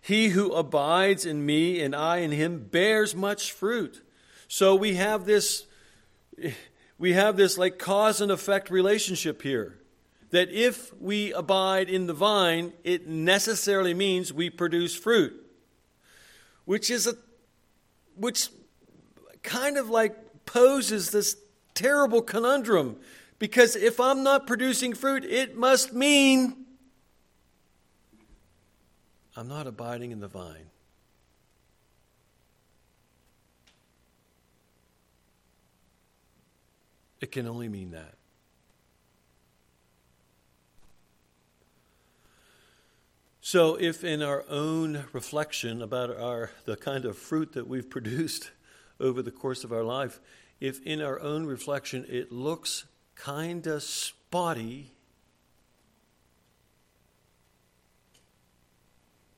He 0.00 0.28
who 0.28 0.52
abides 0.52 1.26
in 1.26 1.44
me 1.44 1.80
and 1.80 1.94
I 1.94 2.18
in 2.18 2.30
him 2.30 2.68
bears 2.70 3.14
much 3.14 3.52
fruit. 3.52 4.02
So 4.46 4.74
we 4.74 4.94
have 4.94 5.24
this 5.26 5.66
we 6.98 7.12
have 7.12 7.36
this 7.36 7.58
like 7.58 7.78
cause 7.78 8.20
and 8.20 8.30
effect 8.30 8.70
relationship 8.70 9.42
here. 9.42 9.78
That 10.30 10.50
if 10.50 10.94
we 11.00 11.32
abide 11.32 11.88
in 11.88 12.06
the 12.06 12.14
vine, 12.14 12.72
it 12.84 13.06
necessarily 13.06 13.94
means 13.94 14.32
we 14.32 14.50
produce 14.50 14.94
fruit. 14.94 15.34
Which 16.64 16.90
is 16.90 17.06
a 17.06 17.14
which 18.16 18.48
kind 19.42 19.76
of 19.76 19.88
like 19.88 20.44
poses 20.46 21.10
this 21.10 21.36
terrible 21.74 22.22
conundrum 22.22 22.96
because 23.38 23.76
if 23.76 24.00
I'm 24.00 24.22
not 24.22 24.46
producing 24.46 24.94
fruit, 24.94 25.24
it 25.24 25.56
must 25.56 25.92
mean 25.92 26.66
I'm 29.36 29.48
not 29.48 29.66
abiding 29.66 30.12
in 30.12 30.20
the 30.20 30.28
vine. 30.28 30.70
It 37.20 37.32
can 37.32 37.46
only 37.46 37.68
mean 37.68 37.90
that. 37.90 38.14
So, 43.40 43.76
if 43.76 44.02
in 44.02 44.22
our 44.22 44.44
own 44.48 45.04
reflection 45.12 45.80
about 45.80 46.10
our, 46.10 46.50
the 46.64 46.76
kind 46.76 47.04
of 47.04 47.16
fruit 47.16 47.52
that 47.52 47.68
we've 47.68 47.88
produced 47.90 48.50
over 48.98 49.22
the 49.22 49.30
course 49.30 49.64
of 49.64 49.72
our 49.72 49.84
life, 49.84 50.18
if 50.60 50.80
in 50.82 51.00
our 51.02 51.20
own 51.20 51.46
reflection 51.46 52.06
it 52.08 52.32
looks 52.32 52.86
kind 53.16 53.66
of 53.66 53.82
spotty, 53.82 54.92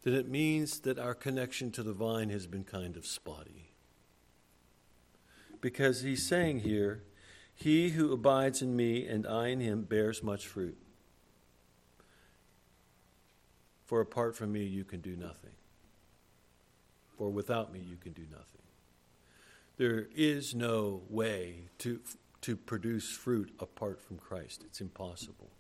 then 0.03 0.15
it 0.15 0.29
means 0.29 0.81
that 0.81 0.99
our 0.99 1.15
connection 1.15 1.71
to 1.73 1.83
the 1.83 1.93
vine 1.93 2.31
has 2.31 2.47
been 2.47 2.65
kind 2.65 2.97
of 2.97 3.07
spotty. 3.07 3.71
Because 5.61 6.03
he's 6.03 6.27
saying 6.27 6.61
here, 6.61 7.03
he 7.55 7.91
who 7.91 8.13
abides 8.13 8.63
in 8.63 8.77
me 8.77 9.07
and 9.07 9.27
I 9.27 9.49
in 9.49 9.61
him 9.61 9.83
bears 9.83 10.23
much 10.23 10.47
fruit. 10.47 10.79
For 13.85 14.01
apart 14.01 14.37
from 14.37 14.53
me, 14.53 14.65
you 14.65 14.85
can 14.85 15.01
do 15.01 15.17
nothing. 15.17 15.51
For 17.17 17.31
without 17.31 17.73
me, 17.73 17.81
you 17.81 17.97
can 17.97 18.13
do 18.13 18.27
nothing. 18.31 18.45
There 19.77 20.09
is 20.15 20.55
no 20.55 21.03
way 21.09 21.69
to, 21.79 22.01
to 22.43 22.57
produce 22.57 23.11
fruit 23.11 23.53
apart 23.61 24.01
from 24.01 24.19
Christ. 24.19 24.63
It's 24.65 24.81
impossible. 24.81 25.51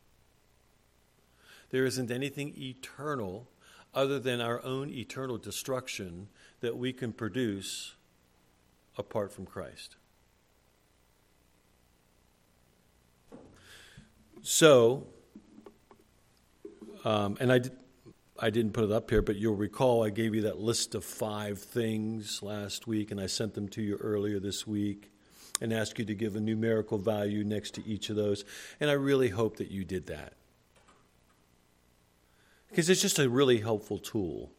There 1.70 1.84
isn't 1.84 2.10
anything 2.10 2.54
eternal 2.56 3.48
other 3.94 4.18
than 4.18 4.40
our 4.40 4.64
own 4.64 4.90
eternal 4.90 5.38
destruction 5.38 6.28
that 6.60 6.76
we 6.76 6.92
can 6.92 7.12
produce 7.12 7.94
apart 8.96 9.32
from 9.32 9.46
Christ. 9.46 9.96
So, 14.42 15.06
um, 17.04 17.36
and 17.40 17.52
I, 17.52 17.60
I 18.38 18.50
didn't 18.50 18.72
put 18.72 18.84
it 18.84 18.92
up 18.92 19.10
here, 19.10 19.20
but 19.20 19.36
you'll 19.36 19.56
recall 19.56 20.04
I 20.04 20.10
gave 20.10 20.34
you 20.34 20.42
that 20.42 20.58
list 20.58 20.94
of 20.94 21.04
five 21.04 21.58
things 21.58 22.42
last 22.42 22.86
week, 22.86 23.10
and 23.10 23.20
I 23.20 23.26
sent 23.26 23.54
them 23.54 23.68
to 23.70 23.82
you 23.82 23.96
earlier 23.96 24.38
this 24.38 24.66
week 24.66 25.10
and 25.60 25.72
ask 25.72 25.98
you 25.98 26.04
to 26.04 26.14
give 26.14 26.36
a 26.36 26.40
numerical 26.40 26.98
value 26.98 27.44
next 27.44 27.74
to 27.74 27.86
each 27.86 28.10
of 28.10 28.16
those. 28.16 28.44
And 28.80 28.90
I 28.90 28.94
really 28.94 29.28
hope 29.28 29.56
that 29.56 29.70
you 29.70 29.84
did 29.84 30.06
that. 30.06 30.34
Because 32.68 32.90
it's 32.90 33.02
just 33.02 33.18
a 33.18 33.28
really 33.28 33.60
helpful 33.60 33.98
tool 33.98 34.52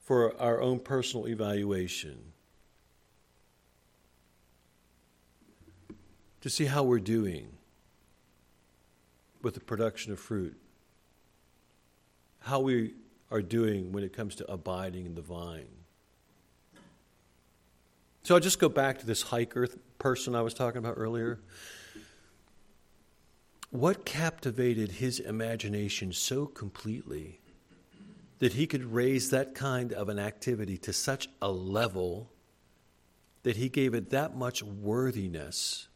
for 0.00 0.40
our 0.40 0.60
own 0.60 0.78
personal 0.78 1.26
evaluation 1.26 2.32
to 6.40 6.50
see 6.50 6.66
how 6.66 6.82
we're 6.82 7.00
doing 7.00 7.48
with 9.42 9.54
the 9.54 9.60
production 9.60 10.12
of 10.12 10.20
fruit, 10.20 10.56
how 12.40 12.60
we 12.60 12.94
are 13.30 13.42
doing 13.42 13.90
when 13.92 14.04
it 14.04 14.12
comes 14.12 14.34
to 14.36 14.50
abiding 14.50 15.06
in 15.06 15.14
the 15.14 15.22
vine. 15.22 15.66
So 18.26 18.34
I'll 18.34 18.40
just 18.40 18.58
go 18.58 18.68
back 18.68 18.98
to 18.98 19.06
this 19.06 19.22
hiker 19.22 19.68
person 20.00 20.34
I 20.34 20.42
was 20.42 20.52
talking 20.52 20.78
about 20.78 20.94
earlier. 20.96 21.38
What 23.70 24.04
captivated 24.04 24.90
his 24.90 25.20
imagination 25.20 26.12
so 26.12 26.46
completely 26.46 27.38
that 28.40 28.54
he 28.54 28.66
could 28.66 28.82
raise 28.82 29.30
that 29.30 29.54
kind 29.54 29.92
of 29.92 30.08
an 30.08 30.18
activity 30.18 30.76
to 30.78 30.92
such 30.92 31.28
a 31.40 31.52
level 31.52 32.32
that 33.44 33.58
he 33.58 33.68
gave 33.68 33.94
it 33.94 34.10
that 34.10 34.34
much 34.36 34.60
worthiness 34.60 35.86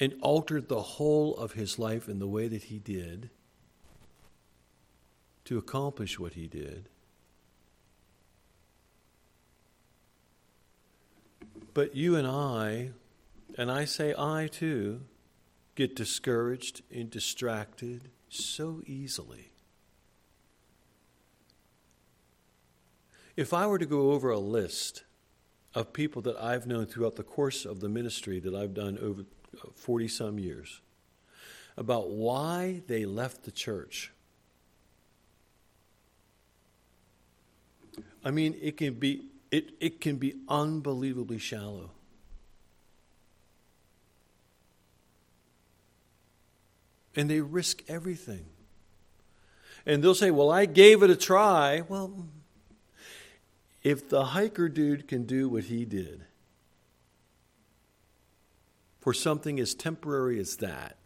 and 0.00 0.14
altered 0.22 0.70
the 0.70 0.80
whole 0.80 1.36
of 1.36 1.52
his 1.52 1.78
life 1.78 2.08
in 2.08 2.20
the 2.20 2.26
way 2.26 2.48
that 2.48 2.62
he 2.62 2.78
did 2.78 3.28
to 5.44 5.58
accomplish 5.58 6.18
what 6.18 6.32
he 6.32 6.48
did. 6.48 6.88
But 11.74 11.96
you 11.96 12.14
and 12.14 12.26
I, 12.26 12.92
and 13.58 13.70
I 13.70 13.84
say 13.84 14.14
I 14.16 14.48
too, 14.50 15.02
get 15.74 15.96
discouraged 15.96 16.82
and 16.92 17.10
distracted 17.10 18.10
so 18.28 18.80
easily. 18.86 19.50
If 23.36 23.52
I 23.52 23.66
were 23.66 23.80
to 23.80 23.86
go 23.86 24.12
over 24.12 24.30
a 24.30 24.38
list 24.38 25.02
of 25.74 25.92
people 25.92 26.22
that 26.22 26.36
I've 26.40 26.68
known 26.68 26.86
throughout 26.86 27.16
the 27.16 27.24
course 27.24 27.64
of 27.64 27.80
the 27.80 27.88
ministry 27.88 28.38
that 28.38 28.54
I've 28.54 28.74
done 28.74 28.96
over 29.02 29.24
40 29.74 30.06
some 30.06 30.38
years 30.38 30.80
about 31.76 32.10
why 32.10 32.82
they 32.86 33.04
left 33.04 33.42
the 33.44 33.50
church. 33.50 34.12
I 38.24 38.30
mean, 38.30 38.56
it 38.62 38.76
can 38.76 38.94
be 38.94 39.22
it, 39.54 39.70
it 39.78 40.00
can 40.00 40.16
be 40.16 40.34
unbelievably 40.48 41.38
shallow. 41.38 41.92
And 47.14 47.30
they 47.30 47.40
risk 47.40 47.84
everything. 47.86 48.46
And 49.86 50.02
they'll 50.02 50.16
say, 50.16 50.32
Well, 50.32 50.50
I 50.50 50.66
gave 50.66 51.04
it 51.04 51.10
a 51.10 51.14
try. 51.14 51.82
Well, 51.88 52.26
if 53.84 54.08
the 54.08 54.24
hiker 54.24 54.68
dude 54.68 55.06
can 55.06 55.22
do 55.24 55.48
what 55.48 55.64
he 55.64 55.84
did, 55.84 56.24
for 58.98 59.14
something 59.14 59.60
as 59.60 59.72
temporary 59.72 60.40
as 60.40 60.56
that, 60.56 60.96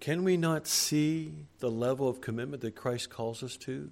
can 0.00 0.24
we 0.24 0.38
not 0.38 0.66
see 0.66 1.34
the 1.58 1.70
level 1.70 2.08
of 2.08 2.22
commitment 2.22 2.62
that 2.62 2.74
Christ 2.74 3.10
calls 3.10 3.42
us 3.42 3.58
to? 3.58 3.90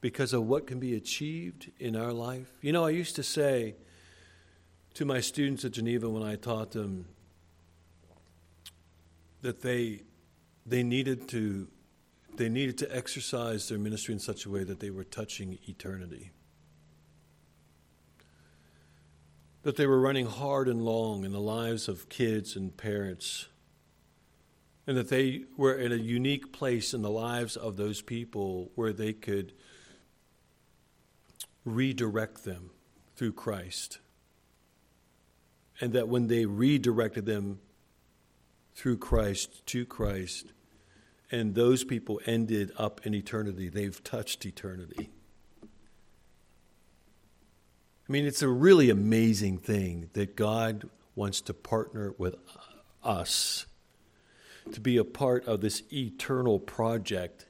Because 0.00 0.32
of 0.32 0.46
what 0.46 0.66
can 0.66 0.78
be 0.78 0.94
achieved 0.94 1.70
in 1.78 1.94
our 1.94 2.12
life? 2.12 2.50
You 2.62 2.72
know, 2.72 2.84
I 2.84 2.90
used 2.90 3.16
to 3.16 3.22
say 3.22 3.74
to 4.94 5.04
my 5.04 5.20
students 5.20 5.64
at 5.64 5.72
Geneva 5.72 6.08
when 6.08 6.22
I 6.22 6.36
taught 6.36 6.72
them 6.72 7.06
that 9.42 9.60
they, 9.60 10.02
they, 10.64 10.82
needed 10.82 11.28
to, 11.28 11.68
they 12.36 12.48
needed 12.48 12.78
to 12.78 12.96
exercise 12.96 13.68
their 13.68 13.78
ministry 13.78 14.14
in 14.14 14.20
such 14.20 14.46
a 14.46 14.50
way 14.50 14.64
that 14.64 14.80
they 14.80 14.90
were 14.90 15.04
touching 15.04 15.58
eternity. 15.68 16.32
that 19.62 19.76
they 19.76 19.86
were 19.86 20.00
running 20.00 20.26
hard 20.26 20.68
and 20.68 20.84
long 20.84 21.24
in 21.24 21.32
the 21.32 21.40
lives 21.40 21.88
of 21.88 22.08
kids 22.08 22.56
and 22.56 22.76
parents, 22.76 23.48
and 24.86 24.96
that 24.96 25.08
they 25.08 25.42
were 25.56 25.74
in 25.74 25.92
a 25.92 25.96
unique 25.96 26.52
place 26.52 26.94
in 26.94 27.02
the 27.02 27.10
lives 27.10 27.56
of 27.56 27.76
those 27.76 28.00
people 28.00 28.70
where 28.74 28.92
they 28.92 29.12
could 29.12 29.52
redirect 31.64 32.44
them 32.44 32.70
through 33.16 33.32
Christ. 33.32 33.98
And 35.80 35.92
that 35.92 36.08
when 36.08 36.26
they 36.26 36.46
redirected 36.46 37.26
them 37.26 37.60
through 38.74 38.98
Christ 38.98 39.64
to 39.66 39.84
Christ 39.84 40.52
and 41.30 41.54
those 41.54 41.84
people 41.84 42.20
ended 42.26 42.72
up 42.76 43.00
in 43.04 43.14
eternity. 43.14 43.68
They've 43.68 44.02
touched 44.02 44.44
eternity. 44.44 45.10
I 45.62 48.12
mean, 48.12 48.26
it's 48.26 48.42
a 48.42 48.48
really 48.48 48.90
amazing 48.90 49.58
thing 49.58 50.10
that 50.14 50.34
God 50.34 50.90
wants 51.14 51.40
to 51.42 51.54
partner 51.54 52.14
with 52.18 52.34
us 53.04 53.66
to 54.72 54.80
be 54.80 54.96
a 54.96 55.04
part 55.04 55.46
of 55.46 55.60
this 55.60 55.82
eternal 55.92 56.58
project 56.58 57.46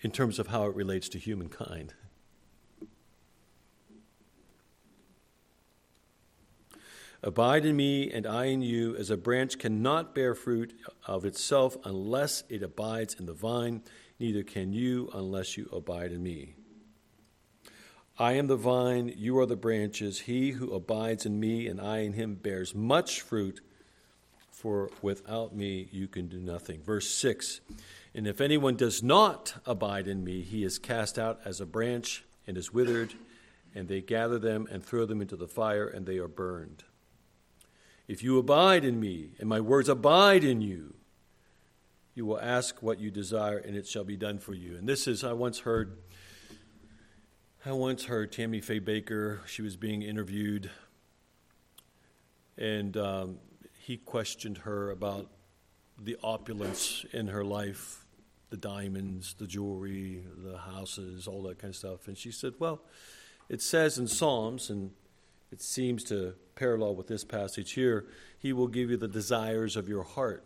in 0.00 0.10
terms 0.10 0.38
of 0.38 0.48
how 0.48 0.66
it 0.66 0.74
relates 0.74 1.08
to 1.10 1.18
humankind. 1.18 1.94
Abide 7.24 7.64
in 7.64 7.74
me, 7.74 8.12
and 8.12 8.26
I 8.26 8.44
in 8.46 8.60
you, 8.60 8.94
as 8.96 9.08
a 9.08 9.16
branch 9.16 9.58
cannot 9.58 10.14
bear 10.14 10.34
fruit 10.34 10.78
of 11.06 11.24
itself 11.24 11.74
unless 11.82 12.44
it 12.50 12.62
abides 12.62 13.14
in 13.14 13.24
the 13.24 13.32
vine, 13.32 13.82
neither 14.20 14.42
can 14.42 14.74
you 14.74 15.08
unless 15.14 15.56
you 15.56 15.66
abide 15.72 16.12
in 16.12 16.22
me. 16.22 16.54
I 18.18 18.32
am 18.32 18.46
the 18.46 18.56
vine, 18.56 19.10
you 19.16 19.38
are 19.38 19.46
the 19.46 19.56
branches. 19.56 20.20
He 20.20 20.50
who 20.50 20.74
abides 20.74 21.24
in 21.24 21.40
me, 21.40 21.66
and 21.66 21.80
I 21.80 22.00
in 22.00 22.12
him, 22.12 22.34
bears 22.34 22.74
much 22.74 23.22
fruit, 23.22 23.62
for 24.50 24.90
without 25.00 25.56
me 25.56 25.88
you 25.90 26.08
can 26.08 26.28
do 26.28 26.40
nothing. 26.40 26.82
Verse 26.82 27.08
6 27.08 27.62
And 28.14 28.26
if 28.26 28.42
anyone 28.42 28.76
does 28.76 29.02
not 29.02 29.62
abide 29.64 30.08
in 30.08 30.24
me, 30.24 30.42
he 30.42 30.62
is 30.62 30.78
cast 30.78 31.18
out 31.18 31.40
as 31.46 31.58
a 31.58 31.66
branch 31.66 32.22
and 32.46 32.58
is 32.58 32.74
withered, 32.74 33.14
and 33.74 33.88
they 33.88 34.02
gather 34.02 34.38
them 34.38 34.68
and 34.70 34.84
throw 34.84 35.06
them 35.06 35.22
into 35.22 35.36
the 35.36 35.48
fire, 35.48 35.88
and 35.88 36.04
they 36.04 36.18
are 36.18 36.28
burned. 36.28 36.84
If 38.06 38.22
you 38.22 38.38
abide 38.38 38.84
in 38.84 39.00
me, 39.00 39.30
and 39.38 39.48
my 39.48 39.60
words 39.60 39.88
abide 39.88 40.44
in 40.44 40.60
you, 40.60 40.94
you 42.14 42.26
will 42.26 42.40
ask 42.40 42.82
what 42.82 43.00
you 43.00 43.10
desire, 43.10 43.58
and 43.58 43.76
it 43.76 43.86
shall 43.86 44.04
be 44.04 44.16
done 44.16 44.38
for 44.38 44.54
you. 44.54 44.76
And 44.76 44.88
this 44.88 45.06
is, 45.06 45.24
I 45.24 45.32
once 45.32 45.60
heard, 45.60 45.98
I 47.64 47.72
once 47.72 48.04
heard 48.04 48.30
Tammy 48.30 48.60
Faye 48.60 48.80
Bakker, 48.80 49.46
she 49.46 49.62
was 49.62 49.76
being 49.76 50.02
interviewed, 50.02 50.70
and 52.58 52.96
um, 52.96 53.38
he 53.78 53.96
questioned 53.96 54.58
her 54.58 54.90
about 54.90 55.30
the 55.98 56.16
opulence 56.22 57.04
in 57.12 57.28
her 57.28 57.44
life 57.44 58.04
the 58.50 58.56
diamonds, 58.60 59.34
the 59.34 59.48
jewelry, 59.48 60.22
the 60.44 60.56
houses, 60.56 61.26
all 61.26 61.42
that 61.42 61.58
kind 61.58 61.70
of 61.70 61.76
stuff. 61.76 62.06
And 62.06 62.16
she 62.16 62.30
said, 62.30 62.52
Well, 62.60 62.82
it 63.48 63.60
says 63.60 63.98
in 63.98 64.06
Psalms, 64.06 64.70
and 64.70 64.92
it 65.54 65.62
seems 65.62 66.02
to 66.02 66.34
parallel 66.56 66.96
with 66.96 67.06
this 67.06 67.22
passage 67.22 67.74
here. 67.74 68.06
He 68.40 68.52
will 68.52 68.66
give 68.66 68.90
you 68.90 68.96
the 68.96 69.06
desires 69.06 69.76
of 69.76 69.88
your 69.88 70.02
heart. 70.02 70.42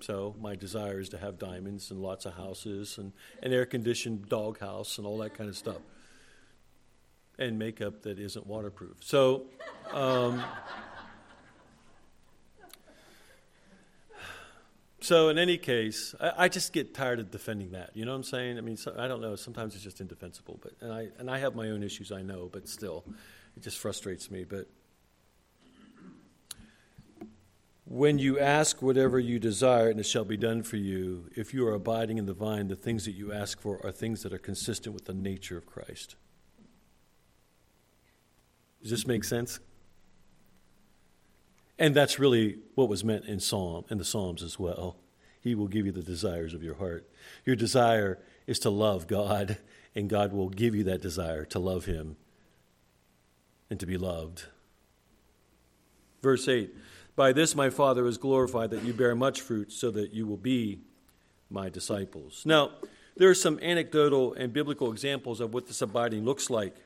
So, 0.00 0.34
my 0.40 0.56
desire 0.56 0.98
is 0.98 1.10
to 1.10 1.18
have 1.18 1.38
diamonds 1.38 1.92
and 1.92 2.02
lots 2.02 2.26
of 2.26 2.34
houses 2.34 2.98
and 2.98 3.12
an 3.40 3.52
air 3.52 3.64
conditioned 3.64 4.28
dog 4.28 4.58
house 4.58 4.98
and 4.98 5.06
all 5.06 5.18
that 5.18 5.34
kind 5.34 5.48
of 5.48 5.56
stuff. 5.56 5.78
And 7.38 7.56
makeup 7.56 8.02
that 8.02 8.18
isn't 8.18 8.48
waterproof. 8.48 8.96
So, 8.98 9.44
um, 9.92 10.42
so 15.00 15.28
in 15.28 15.38
any 15.38 15.56
case, 15.56 16.16
I, 16.20 16.32
I, 16.36 16.48
just 16.48 16.72
get 16.72 16.94
tired 16.94 17.20
of 17.20 17.30
defending 17.30 17.70
that. 17.70 17.90
You 17.94 18.04
know 18.06 18.10
what 18.10 18.16
I'm 18.16 18.24
saying? 18.24 18.58
I 18.58 18.60
mean, 18.60 18.76
so, 18.76 18.92
I 18.98 19.06
don't 19.06 19.20
know. 19.20 19.36
Sometimes 19.36 19.76
it's 19.76 19.84
just 19.84 20.00
indefensible. 20.00 20.58
But 20.60 20.72
and 20.80 20.92
I 20.92 21.08
and 21.18 21.30
I 21.30 21.38
have 21.38 21.54
my 21.54 21.68
own 21.68 21.84
issues. 21.84 22.10
I 22.10 22.22
know, 22.22 22.50
but 22.52 22.68
still, 22.68 23.04
it 23.56 23.62
just 23.62 23.78
frustrates 23.78 24.30
me. 24.30 24.44
But 24.44 24.68
when 27.84 28.18
you 28.18 28.38
ask 28.38 28.80
whatever 28.80 29.18
you 29.18 29.38
desire, 29.38 29.90
and 29.90 30.00
it 30.00 30.06
shall 30.06 30.24
be 30.24 30.36
done 30.36 30.62
for 30.62 30.76
you, 30.76 31.30
if 31.36 31.52
you 31.52 31.66
are 31.66 31.74
abiding 31.74 32.18
in 32.18 32.26
the 32.26 32.32
vine, 32.32 32.68
the 32.68 32.76
things 32.76 33.04
that 33.04 33.12
you 33.12 33.32
ask 33.32 33.60
for 33.60 33.84
are 33.84 33.92
things 33.92 34.22
that 34.22 34.32
are 34.32 34.38
consistent 34.38 34.94
with 34.94 35.04
the 35.04 35.14
nature 35.14 35.56
of 35.56 35.66
Christ. 35.66 36.16
Does 38.82 38.90
this 38.90 39.06
make 39.06 39.24
sense? 39.24 39.60
And 41.78 41.94
that's 41.94 42.18
really 42.18 42.58
what 42.74 42.88
was 42.88 43.04
meant 43.04 43.26
in 43.26 43.40
Psalm 43.40 43.84
and 43.90 44.00
the 44.00 44.04
Psalms 44.04 44.42
as 44.42 44.58
well. 44.58 44.96
He 45.40 45.54
will 45.54 45.68
give 45.68 45.84
you 45.84 45.92
the 45.92 46.02
desires 46.02 46.54
of 46.54 46.62
your 46.62 46.76
heart. 46.76 47.08
Your 47.44 47.56
desire 47.56 48.18
is 48.46 48.58
to 48.60 48.70
love 48.70 49.06
God, 49.06 49.58
and 49.94 50.08
God 50.08 50.32
will 50.32 50.48
give 50.48 50.74
you 50.74 50.84
that 50.84 51.02
desire 51.02 51.44
to 51.46 51.58
love 51.58 51.84
Him 51.84 52.16
and 53.74 53.80
to 53.80 53.86
be 53.86 53.98
loved. 53.98 54.44
Verse 56.22 56.46
8 56.46 56.72
By 57.16 57.32
this 57.32 57.56
my 57.56 57.70
Father 57.70 58.06
is 58.06 58.18
glorified, 58.18 58.70
that 58.70 58.84
you 58.84 58.92
bear 58.92 59.16
much 59.16 59.40
fruit, 59.40 59.72
so 59.72 59.90
that 59.90 60.14
you 60.14 60.28
will 60.28 60.36
be 60.36 60.78
my 61.50 61.70
disciples. 61.70 62.44
Now, 62.46 62.70
there 63.16 63.28
are 63.28 63.34
some 63.34 63.58
anecdotal 63.60 64.32
and 64.34 64.52
biblical 64.52 64.92
examples 64.92 65.40
of 65.40 65.52
what 65.52 65.66
this 65.66 65.82
abiding 65.82 66.24
looks 66.24 66.50
like. 66.50 66.76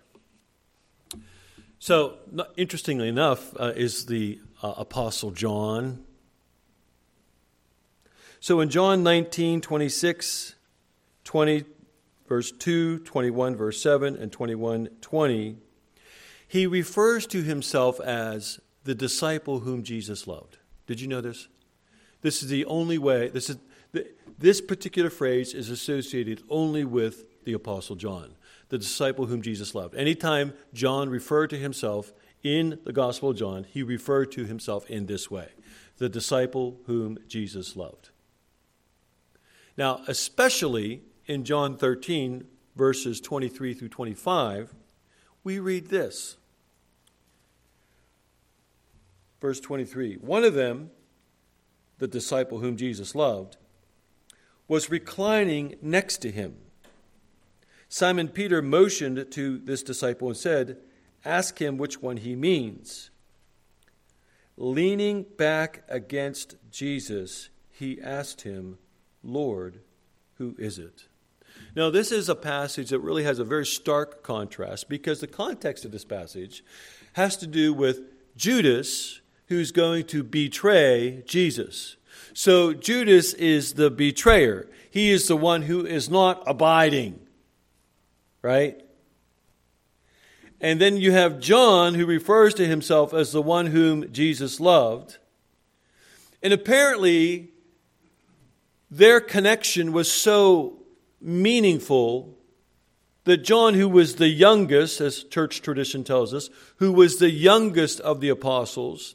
So, 1.79 2.15
interestingly 2.57 3.09
enough, 3.09 3.55
uh, 3.61 3.75
is 3.77 4.07
the 4.07 4.41
uh, 4.63 4.73
Apostle 4.79 5.31
John. 5.31 6.03
So, 8.41 8.61
in 8.61 8.71
John 8.71 9.03
19, 9.03 9.61
26, 9.61 10.55
20, 11.25 11.65
verse 12.27 12.51
2, 12.51 13.01
21, 13.01 13.57
verse 13.57 13.83
7, 13.83 14.17
and 14.17 14.33
21, 14.33 14.89
20, 15.03 15.59
he 16.49 16.67
refers 16.67 17.27
to 17.29 17.43
himself 17.43 18.01
as 18.01 18.59
the 18.85 18.95
disciple 18.95 19.61
whom 19.61 19.83
Jesus 19.83 20.27
loved. 20.27 20.57
Did 20.87 21.01
you 21.01 21.07
know 21.07 21.21
this? 21.21 21.49
This 22.23 22.43
is 22.43 22.49
the 22.49 22.65
only 22.65 22.99
way, 22.99 23.29
this, 23.29 23.51
is, 23.51 23.59
this 24.39 24.61
particular 24.61 25.11
phrase 25.11 25.55
is 25.55 25.69
associated 25.69 26.43
only 26.49 26.85
with 26.85 27.45
the 27.45 27.53
Apostle 27.53 27.97
John, 27.97 28.35
the 28.71 28.79
disciple 28.79 29.27
whom 29.27 29.43
Jesus 29.43 29.75
loved. 29.75 29.95
Anytime 29.95 30.55
John 30.73 31.11
referred 31.11 31.51
to 31.51 31.59
himself 31.59 32.13
in 32.43 32.79
the 32.85 32.93
Gospel 32.93 33.31
of 33.31 33.37
John, 33.37 33.65
he 33.65 33.83
referred 33.83 34.33
to 34.33 34.47
himself 34.47 34.89
in 34.91 35.07
this 35.07 35.31
way 35.31 35.49
the 35.99 36.09
disciple 36.09 36.79
whom 36.87 37.19
Jesus 37.29 37.77
loved. 37.77 38.11
Now, 39.77 40.01
especially 40.07 41.03
in 41.27 41.45
John 41.45 41.77
13, 41.77 42.45
verses 42.75 43.21
23 43.21 43.75
through 43.75 43.89
25, 43.89 44.75
we 45.45 45.59
read 45.59 45.89
this 45.89 46.37
Verse 49.41 49.61
23 49.61 50.15
One 50.17 50.45
of 50.45 50.55
them, 50.55 50.91
the 51.99 52.09
disciple 52.09 52.59
whom 52.59 52.77
Jesus 52.77 53.15
loved, 53.15 53.57
was 54.67 54.91
reclining 54.91 55.77
next 55.81 56.19
to 56.19 56.31
him. 56.31 56.57
Simon 57.89 58.29
Peter 58.29 58.61
motioned 58.61 59.31
to 59.31 59.59
this 59.59 59.83
disciple 59.83 60.29
and 60.29 60.37
said, 60.37 60.77
Ask 61.25 61.61
him 61.61 61.79
which 61.79 62.03
one 62.03 62.19
he 62.19 62.37
means. 62.37 63.11
Leaning 64.57 65.25
back 65.37 65.85
against 65.89 66.57
Jesus, 66.71 67.49
he 67.71 68.01
asked 68.01 68.43
him, 68.43 68.79
Lord, 69.23 69.81
who 70.35 70.55
is 70.59 70.79
it? 70.79 71.07
Now, 71.75 71.91
this 71.91 72.13
is 72.13 72.29
a 72.29 72.35
passage 72.35 72.91
that 72.91 73.01
really 73.01 73.25
has 73.25 73.39
a 73.39 73.45
very 73.45 73.67
stark 73.67 74.23
contrast 74.23 74.89
because 74.89 75.21
the 75.21 75.27
context 75.27 75.85
of 75.85 75.93
this 75.93 76.05
passage 76.05 76.65
has 77.15 77.37
to 77.39 77.47
do 77.47 77.73
with 77.73 78.01
Judas 78.37 79.21
who's 79.49 79.73
going 79.73 80.05
to 80.07 80.23
betray 80.23 81.23
Jesus. 81.27 81.97
So 82.33 82.73
Judas 82.73 83.35
is 83.35 83.75
the 83.75 83.91
betrayer. 83.91 84.69
He 84.91 85.11
is 85.11 85.27
the 85.27 85.37
one 85.37 85.63
who 85.63 85.85
is 85.85 86.09
not 86.09 86.43
abiding. 86.47 87.21
Right? 88.43 88.81
And 90.61 90.81
then 90.81 90.97
you 90.97 91.13
have 91.13 91.41
John, 91.41 91.95
who 91.95 92.07
refers 92.07 92.55
to 92.55 92.67
himself 92.67 93.15
as 93.15 93.33
the 93.33 93.43
one 93.43 93.67
whom 93.67 94.13
Jesus 94.13 94.61
loved. 94.61 95.19
And 96.43 96.53
apparently, 96.53 97.51
their 98.91 99.21
connection 99.21 99.93
was 99.93 100.11
so 100.11 100.79
meaningful 101.21 102.35
that 103.25 103.39
John, 103.39 103.75
who 103.75 103.89
was 103.89 104.17
the 104.17 104.29
youngest, 104.29 105.01
as 105.01 105.23
church 105.23 105.61
tradition 105.61 106.03
tells 106.03 106.33
us, 106.33 106.49
who 106.77 106.93
was 106.93 107.19
the 107.19 107.31
youngest 107.31 108.01
of 108.01 108.21
the 108.21 108.31
apostles, 108.31 109.15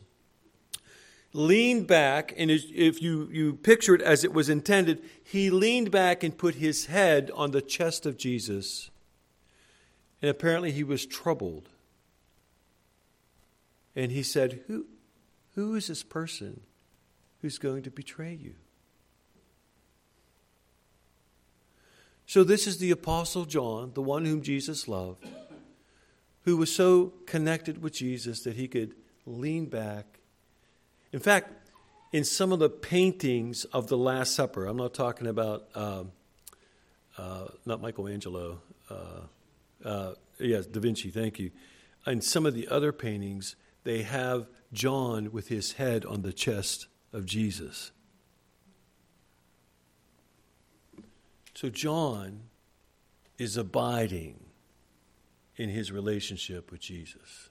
leaned 1.34 1.88
back, 1.88 2.34
and 2.38 2.52
if 2.52 3.02
you, 3.02 3.28
you 3.32 3.56
picture 3.56 3.96
it 3.96 4.02
as 4.02 4.24
it 4.24 4.34
was 4.34 4.50
intended, 4.50 5.02
he 5.24 5.50
leaned 5.50 5.90
back 5.92 6.24
and 6.24 6.38
put 6.38 6.56
his 6.56 6.86
head 6.86 7.32
on 7.34 7.52
the 7.52 7.62
chest 7.62 8.06
of 8.06 8.18
Jesus. 8.18 8.92
And 10.22 10.30
apparently 10.30 10.72
he 10.72 10.84
was 10.84 11.06
troubled. 11.06 11.70
And 13.96 14.12
he 14.12 14.24
said, 14.24 14.62
Who, 14.68 14.86
who 15.56 15.76
is 15.76 15.88
this 15.88 16.04
person 16.04 16.62
who's 17.42 17.58
going 17.58 17.84
to 17.84 17.92
betray 17.92 18.34
you? 18.34 18.54
So, 22.26 22.44
this 22.44 22.68
is 22.68 22.78
the 22.78 22.92
Apostle 22.92 23.46
John, 23.46 23.92
the 23.94 24.02
one 24.02 24.26
whom 24.26 24.42
Jesus 24.42 24.88
loved, 24.88 25.28
who 26.46 26.58
was 26.58 26.74
so 26.74 27.14
connected 27.26 27.84
with 27.84 27.94
Jesus 27.94 28.44
that 28.44 28.56
he 28.56 28.68
could 28.68 28.96
lean 29.26 29.66
back 29.66 30.20
in 31.14 31.20
fact, 31.20 31.52
in 32.12 32.24
some 32.24 32.52
of 32.52 32.60
the 32.60 32.70
paintings 32.70 33.66
of 33.66 33.88
the 33.88 33.98
Last 33.98 34.36
Supper. 34.36 34.68
I'm 34.68 34.78
not 34.78 34.94
talking 34.94 35.28
about, 35.28 35.68
uh, 35.74 36.04
uh, 37.18 37.46
not 37.66 37.82
Michelangelo. 37.82 38.62
Uh, 38.90 39.86
uh, 39.86 40.14
yes, 40.40 40.68
Da 40.68 40.80
Vinci, 40.80 41.10
thank 41.10 41.40
you. 41.40 41.52
In 42.06 42.22
some 42.22 42.46
of 42.46 42.54
the 42.54 42.68
other 42.68 42.92
paintings, 42.92 43.56
they 43.84 44.04
have 44.04 44.48
John 44.72 45.32
with 45.32 45.48
his 45.48 45.74
head 45.74 46.06
on 46.06 46.22
the 46.22 46.34
chest 46.34 46.88
of 47.12 47.26
Jesus. 47.26 47.92
So 51.56 51.70
John 51.70 52.44
is 53.38 53.58
abiding 53.58 54.40
in 55.56 55.70
his 55.70 55.92
relationship 55.92 56.72
with 56.72 56.82
Jesus. 56.82 57.50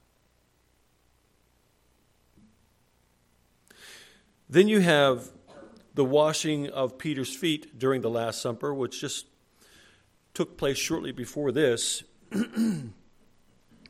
Then 4.53 4.69
you 4.69 4.81
have 4.81 5.31
the 5.95 6.05
washing 6.05 6.69
of 6.69 6.99
Peter's 6.99 7.35
feet 7.35 7.79
during 7.79 8.03
the 8.03 8.11
Last 8.11 8.43
Supper, 8.43 8.75
which 8.75 9.01
just 9.01 9.25
took 10.35 10.59
place 10.59 10.77
shortly 10.77 11.11
before 11.11 11.53
this. 11.53 12.05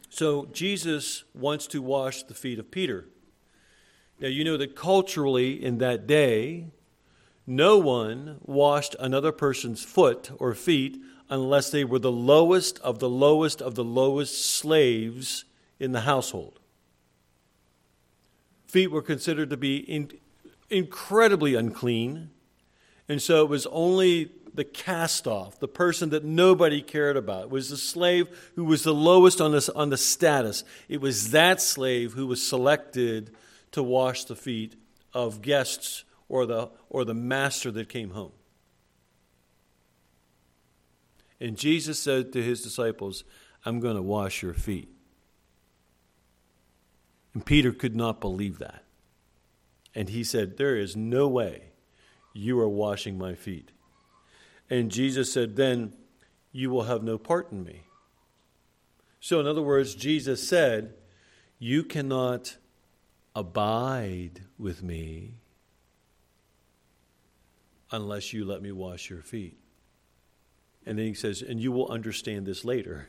so 0.08 0.46
Jesus 0.52 1.24
wants 1.34 1.66
to 1.66 1.82
wash 1.82 2.22
the 2.22 2.34
feet 2.34 2.60
of 2.60 2.70
Peter. 2.70 3.08
Now, 4.20 4.28
you 4.28 4.44
know 4.44 4.56
that 4.56 4.76
culturally 4.76 5.60
in 5.60 5.78
that 5.78 6.06
day, 6.06 6.68
no 7.44 7.78
one 7.78 8.38
washed 8.42 8.94
another 9.00 9.32
person's 9.32 9.82
foot 9.82 10.30
or 10.38 10.54
feet 10.54 10.96
unless 11.28 11.72
they 11.72 11.82
were 11.82 11.98
the 11.98 12.12
lowest 12.12 12.78
of 12.82 13.00
the 13.00 13.08
lowest 13.08 13.60
of 13.60 13.74
the 13.74 13.82
lowest 13.82 14.46
slaves 14.46 15.44
in 15.80 15.90
the 15.90 16.02
household. 16.02 16.60
Feet 18.68 18.92
were 18.92 19.02
considered 19.02 19.50
to 19.50 19.56
be 19.56 19.78
in, 19.78 20.12
incredibly 20.72 21.54
unclean. 21.54 22.30
And 23.08 23.20
so 23.20 23.42
it 23.42 23.48
was 23.48 23.66
only 23.66 24.32
the 24.54 24.64
cast 24.64 25.26
off, 25.26 25.58
the 25.60 25.68
person 25.68 26.10
that 26.10 26.24
nobody 26.24 26.82
cared 26.82 27.16
about. 27.16 27.44
It 27.44 27.50
was 27.50 27.70
the 27.70 27.76
slave 27.76 28.28
who 28.54 28.64
was 28.64 28.82
the 28.82 28.94
lowest 28.94 29.40
on, 29.40 29.52
this, 29.52 29.68
on 29.68 29.90
the 29.90 29.96
status. 29.96 30.64
It 30.88 31.00
was 31.00 31.30
that 31.30 31.60
slave 31.60 32.12
who 32.12 32.26
was 32.26 32.46
selected 32.46 33.34
to 33.72 33.82
wash 33.82 34.24
the 34.24 34.36
feet 34.36 34.76
of 35.14 35.42
guests 35.42 36.04
or 36.28 36.46
the, 36.46 36.70
or 36.90 37.04
the 37.04 37.14
master 37.14 37.70
that 37.70 37.88
came 37.88 38.10
home. 38.10 38.32
And 41.40 41.56
Jesus 41.56 41.98
said 41.98 42.32
to 42.34 42.42
his 42.42 42.62
disciples, 42.62 43.24
I'm 43.64 43.80
going 43.80 43.96
to 43.96 44.02
wash 44.02 44.42
your 44.42 44.54
feet. 44.54 44.88
And 47.34 47.44
Peter 47.44 47.72
could 47.72 47.96
not 47.96 48.20
believe 48.20 48.58
that. 48.58 48.84
And 49.94 50.08
he 50.08 50.24
said, 50.24 50.56
There 50.56 50.76
is 50.76 50.96
no 50.96 51.28
way 51.28 51.72
you 52.32 52.58
are 52.60 52.68
washing 52.68 53.18
my 53.18 53.34
feet. 53.34 53.70
And 54.70 54.90
Jesus 54.90 55.32
said, 55.32 55.56
Then 55.56 55.94
you 56.52 56.70
will 56.70 56.84
have 56.84 57.02
no 57.02 57.18
part 57.18 57.52
in 57.52 57.64
me. 57.64 57.82
So, 59.20 59.38
in 59.40 59.46
other 59.46 59.62
words, 59.62 59.94
Jesus 59.94 60.46
said, 60.46 60.94
You 61.58 61.84
cannot 61.84 62.56
abide 63.34 64.42
with 64.58 64.82
me 64.82 65.34
unless 67.90 68.32
you 68.32 68.44
let 68.44 68.62
me 68.62 68.72
wash 68.72 69.10
your 69.10 69.22
feet. 69.22 69.58
And 70.84 70.98
then 70.98 71.06
he 71.06 71.14
says, 71.14 71.42
And 71.42 71.60
you 71.60 71.70
will 71.70 71.88
understand 71.88 72.46
this 72.46 72.64
later. 72.64 73.08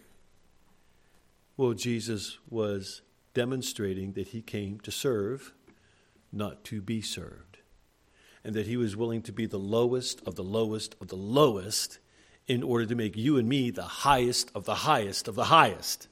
Well, 1.55 1.73
Jesus 1.73 2.39
was 2.49 3.01
demonstrating 3.33 4.13
that 4.13 4.29
he 4.29 4.41
came 4.41 4.79
to 4.81 4.91
serve 4.91 5.53
not 6.33 6.63
to 6.65 6.81
be 6.81 7.01
served, 7.01 7.59
and 8.43 8.55
that 8.55 8.67
he 8.67 8.75
was 8.75 8.95
willing 8.95 9.21
to 9.21 9.31
be 9.31 9.45
the 9.45 9.59
lowest 9.59 10.21
of 10.25 10.35
the 10.35 10.43
lowest 10.43 10.95
of 10.99 11.07
the 11.07 11.15
lowest 11.15 11.99
in 12.47 12.63
order 12.63 12.85
to 12.85 12.95
make 12.95 13.15
you 13.15 13.37
and 13.37 13.47
me 13.47 13.69
the 13.69 13.83
highest 13.83 14.51
of 14.53 14.65
the 14.65 14.75
highest 14.75 15.27
of 15.27 15.35
the 15.35 15.45
highest. 15.45 16.07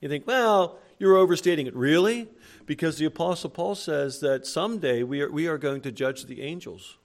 You 0.00 0.08
think, 0.08 0.26
well, 0.26 0.78
you're 0.98 1.16
overstating 1.16 1.66
it. 1.66 1.74
Really? 1.74 2.28
Because 2.66 2.98
the 2.98 3.06
Apostle 3.06 3.50
Paul 3.50 3.74
says 3.74 4.20
that 4.20 4.46
someday 4.46 5.02
we 5.02 5.22
are, 5.22 5.30
we 5.30 5.46
are 5.46 5.58
going 5.58 5.80
to 5.82 5.90
judge 5.90 6.26
the 6.26 6.42
angels. 6.42 6.98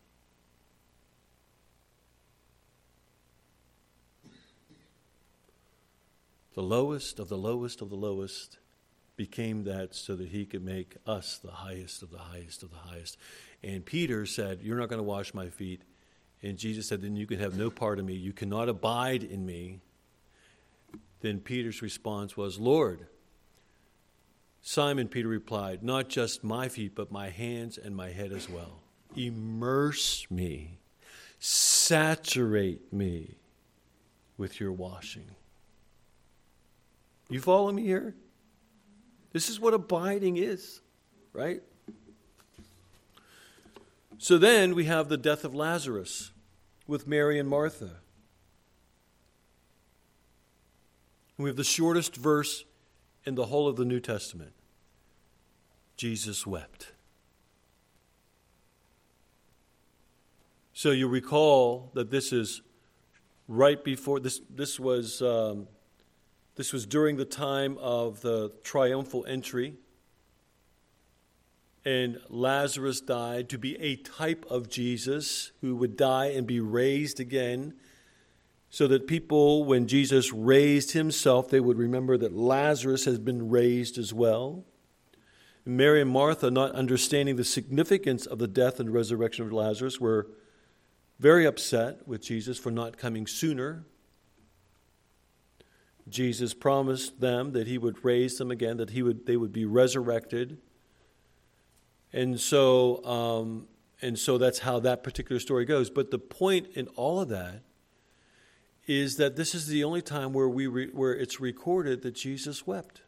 The 6.54 6.62
lowest 6.62 7.20
of 7.20 7.28
the 7.28 7.38
lowest 7.38 7.82
of 7.82 7.90
the 7.90 7.96
lowest 7.96 8.60
became 9.16 9.64
that 9.64 9.96
so 9.96 10.16
that 10.16 10.30
he 10.30 10.46
could 10.46 10.64
make 10.64 10.96
us 11.06 11.38
the 11.38 11.52
highest 11.52 12.02
of 12.04 12.12
the 12.12 12.18
highest 12.18 12.64
of 12.64 12.72
the 12.72 12.78
highest. 12.78 13.18
And 13.64 13.86
Peter 13.86 14.26
said, 14.26 14.62
You're 14.62 14.78
not 14.78 14.90
going 14.90 15.00
to 15.00 15.04
wash 15.04 15.34
my 15.34 15.50
feet. 15.50 15.82
And 16.42 16.58
Jesus 16.58 16.88
said, 16.88 17.02
Then 17.02 17.16
you 17.16 17.26
can 17.26 17.40
have 17.40 17.58
no 17.58 17.70
part 17.70 18.00
of 18.00 18.06
me. 18.06 18.14
You 18.14 18.34
cannot 18.34 18.70
abide 18.70 19.24
in 19.24 19.46
me. 19.46 19.80
Then 21.22 21.40
Peter's 21.40 21.82
response 21.82 22.38
was, 22.38 22.60
Lord, 22.60 23.08
Simon 24.62 25.08
Peter 25.08 25.28
replied, 25.28 25.84
Not 25.84 26.10
just 26.10 26.44
my 26.44 26.68
feet, 26.70 26.94
but 26.96 27.12
my 27.12 27.30
hands 27.30 27.78
and 27.78 27.96
my 27.96 28.10
head 28.10 28.32
as 28.32 28.50
well. 28.50 28.80
Immerse 29.16 30.28
me, 30.30 30.80
saturate 31.40 32.92
me 32.92 33.38
with 34.38 34.60
your 34.60 34.72
washing. 34.72 35.30
You 37.30 37.40
follow 37.40 37.72
me 37.72 37.84
here? 37.84 38.16
This 39.36 39.50
is 39.50 39.60
what 39.60 39.74
abiding 39.74 40.38
is, 40.38 40.80
right? 41.34 41.62
So 44.18 44.38
then 44.38 44.74
we 44.74 44.86
have 44.86 45.10
the 45.10 45.18
death 45.18 45.44
of 45.44 45.54
Lazarus 45.54 46.32
with 46.88 47.06
Mary 47.06 47.38
and 47.38 47.50
Martha. 47.50 47.98
We 51.38 51.50
have 51.50 51.58
the 51.58 51.66
shortest 51.66 52.16
verse 52.16 52.64
in 53.26 53.36
the 53.36 53.48
whole 53.48 53.68
of 53.68 53.76
the 53.76 53.84
New 53.84 54.00
Testament. 54.00 54.54
Jesus 55.98 56.48
wept. 56.48 56.94
So 60.72 60.92
you 60.92 61.10
recall 61.10 61.92
that 61.94 62.10
this 62.10 62.32
is 62.32 62.62
right 63.50 63.84
before 63.84 64.22
this. 64.22 64.40
This 64.50 64.80
was 64.80 65.22
um, 65.22 65.68
this 66.56 66.72
was 66.72 66.86
during 66.86 67.18
the 67.18 67.26
time 67.26 67.78
of 67.80 68.22
the 68.22 68.52
triumphal 68.64 69.26
entry. 69.28 69.76
And 71.84 72.20
Lazarus 72.30 73.02
died 73.02 73.50
to 73.50 73.58
be 73.58 73.80
a 73.80 73.98
type 73.98 74.46
of 74.50 74.70
Jesus 74.70 75.52
who 75.62 75.76
would 75.76 75.96
die 75.96 76.28
and 76.28 76.48
be 76.48 76.60
raised 76.60 77.20
again, 77.20 77.76
so 78.70 78.88
that 78.88 79.08
people, 79.08 79.64
when 79.64 79.88
Jesus 79.88 80.34
raised 80.34 80.92
himself, 80.92 81.50
they 81.50 81.60
would 81.60 81.78
remember 81.78 82.18
that 82.18 82.36
Lazarus 82.36 83.06
has 83.06 83.20
been 83.20 83.50
raised 83.50 83.98
as 83.98 84.14
well. 84.14 84.66
Mary 85.66 86.02
and 86.02 86.12
Martha, 86.12 86.52
not 86.52 86.72
understanding 86.72 87.36
the 87.36 87.44
significance 87.44 88.26
of 88.26 88.40
the 88.40 88.48
death 88.48 88.80
and 88.80 88.94
resurrection 88.94 89.46
of 89.46 89.54
Lazarus, 89.54 90.00
were 90.00 90.28
very 91.20 91.46
upset 91.46 92.08
with 92.08 92.22
Jesus 92.22 92.58
for 92.58 92.72
not 92.72 92.98
coming 92.98 93.26
sooner. 93.26 93.86
Jesus 96.08 96.54
promised 96.54 97.20
them 97.20 97.54
that 97.54 97.68
he 97.68 97.78
would 97.78 98.04
raise 98.04 98.38
them 98.38 98.52
again, 98.52 98.78
that 98.78 98.92
he 98.92 99.02
would, 99.02 99.26
they 99.26 99.38
would 99.38 99.52
be 99.52 99.66
resurrected. 99.66 100.58
And 102.14 102.40
so, 102.40 103.04
um, 103.04 103.68
and 104.02 104.18
so 104.18 104.38
that's 104.38 104.60
how 104.60 104.80
that 104.80 105.04
particular 105.04 105.40
story 105.40 105.66
goes. 105.66 105.90
But 105.90 106.12
the 106.12 106.20
point 106.20 106.68
in 106.76 106.88
all 106.90 107.20
of 107.20 107.30
that 107.30 107.62
is 108.88 109.18
that 109.18 109.36
this 109.36 109.56
is 109.56 109.68
the 109.68 109.84
only 109.84 110.02
time 110.02 110.32
where, 110.32 110.48
we 110.48 110.68
re, 110.68 110.90
where 110.92 111.14
it's 111.14 111.40
recorded 111.40 112.04
that 112.04 112.14
Jesus 112.14 112.68
wept. 112.68 113.02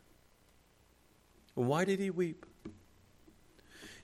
And 1.55 1.67
why 1.67 1.85
did 1.85 1.99
he 1.99 2.09
weep? 2.09 2.45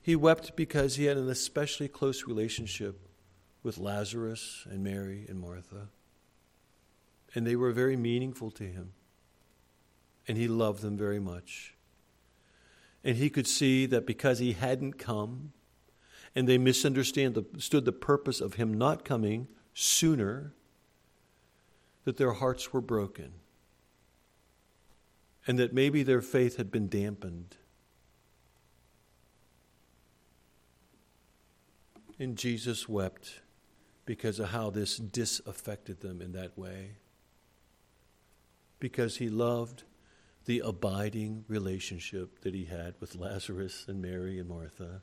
He 0.02 0.16
wept 0.16 0.56
because 0.56 0.98
he 0.98 1.06
had 1.06 1.18
an 1.18 1.30
especially 1.30 1.88
close 1.88 2.28
relationship 2.28 3.00
with 3.64 3.78
Lazarus 3.78 4.68
and 4.70 4.84
Mary 4.84 5.26
and 5.28 5.40
Martha 5.40 5.88
and 7.36 7.48
they 7.48 7.56
were 7.56 7.72
very 7.72 7.96
meaningful 7.96 8.52
to 8.52 8.64
him. 8.64 8.94
And 10.28 10.38
he 10.38 10.48
loved 10.48 10.82
them 10.82 10.98
very 10.98 11.20
much. 11.20 11.76
And 13.04 13.18
he 13.18 13.30
could 13.30 13.48
see 13.48 13.86
that 13.88 14.06
because 14.06 14.40
he 14.40 14.54
hadn't 14.54 14.98
come, 14.98 15.52
and 16.36 16.48
they 16.48 16.58
misunderstood 16.58 17.34
the, 17.36 17.92
purpose 17.92 18.40
of 18.40 18.54
him 18.56 18.74
not 18.74 19.04
coming 19.04 19.48
sooner, 19.74 20.54
that 22.06 22.18
their 22.18 22.34
hearts 22.34 22.72
were 22.72 22.82
broken. 22.82 23.34
And 25.46 25.60
that 25.60 25.74
maybe 25.74 26.04
their 26.04 26.22
faith 26.22 26.56
had 26.56 26.72
been 26.72 26.88
dampened. 26.88 27.58
And 32.18 32.38
Jesus 32.38 32.88
wept 32.88 33.42
because 34.06 34.40
of 34.40 34.50
how 34.50 34.70
this 34.70 34.98
disaffected 34.98 36.00
them 36.00 36.22
in 36.22 36.32
that 36.34 36.58
way 36.58 36.98
because 38.84 39.16
he 39.16 39.30
loved 39.30 39.84
the 40.44 40.60
abiding 40.60 41.46
relationship 41.48 42.42
that 42.42 42.54
he 42.54 42.66
had 42.66 42.94
with 43.00 43.16
Lazarus 43.16 43.86
and 43.88 44.02
Mary 44.02 44.38
and 44.38 44.50
Martha. 44.50 45.02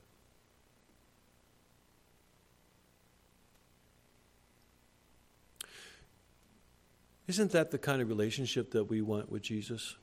Isn't 7.26 7.53
that 7.53 7.70
the 7.70 7.78
kind 7.78 8.03
of 8.03 8.11
relationship 8.11 8.70
that 8.72 8.85
we 8.85 9.01
want 9.01 9.33
with 9.33 9.41
Jesus? 9.41 9.97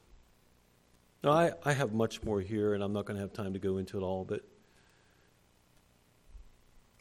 Now, 1.24 1.34
I, 1.34 1.52
I 1.64 1.74
have 1.74 1.94
much 1.94 2.24
more 2.24 2.42
here, 2.42 2.74
and 2.74 2.84
I'm 2.84 2.94
not 2.94 3.06
going 3.06 3.18
to 3.18 3.22
have 3.22 3.32
time 3.32 3.54
to 3.54 3.60
go 3.60 3.78
into 3.78 4.00
it 4.00 4.02
all, 4.02 4.26
but 4.26 4.42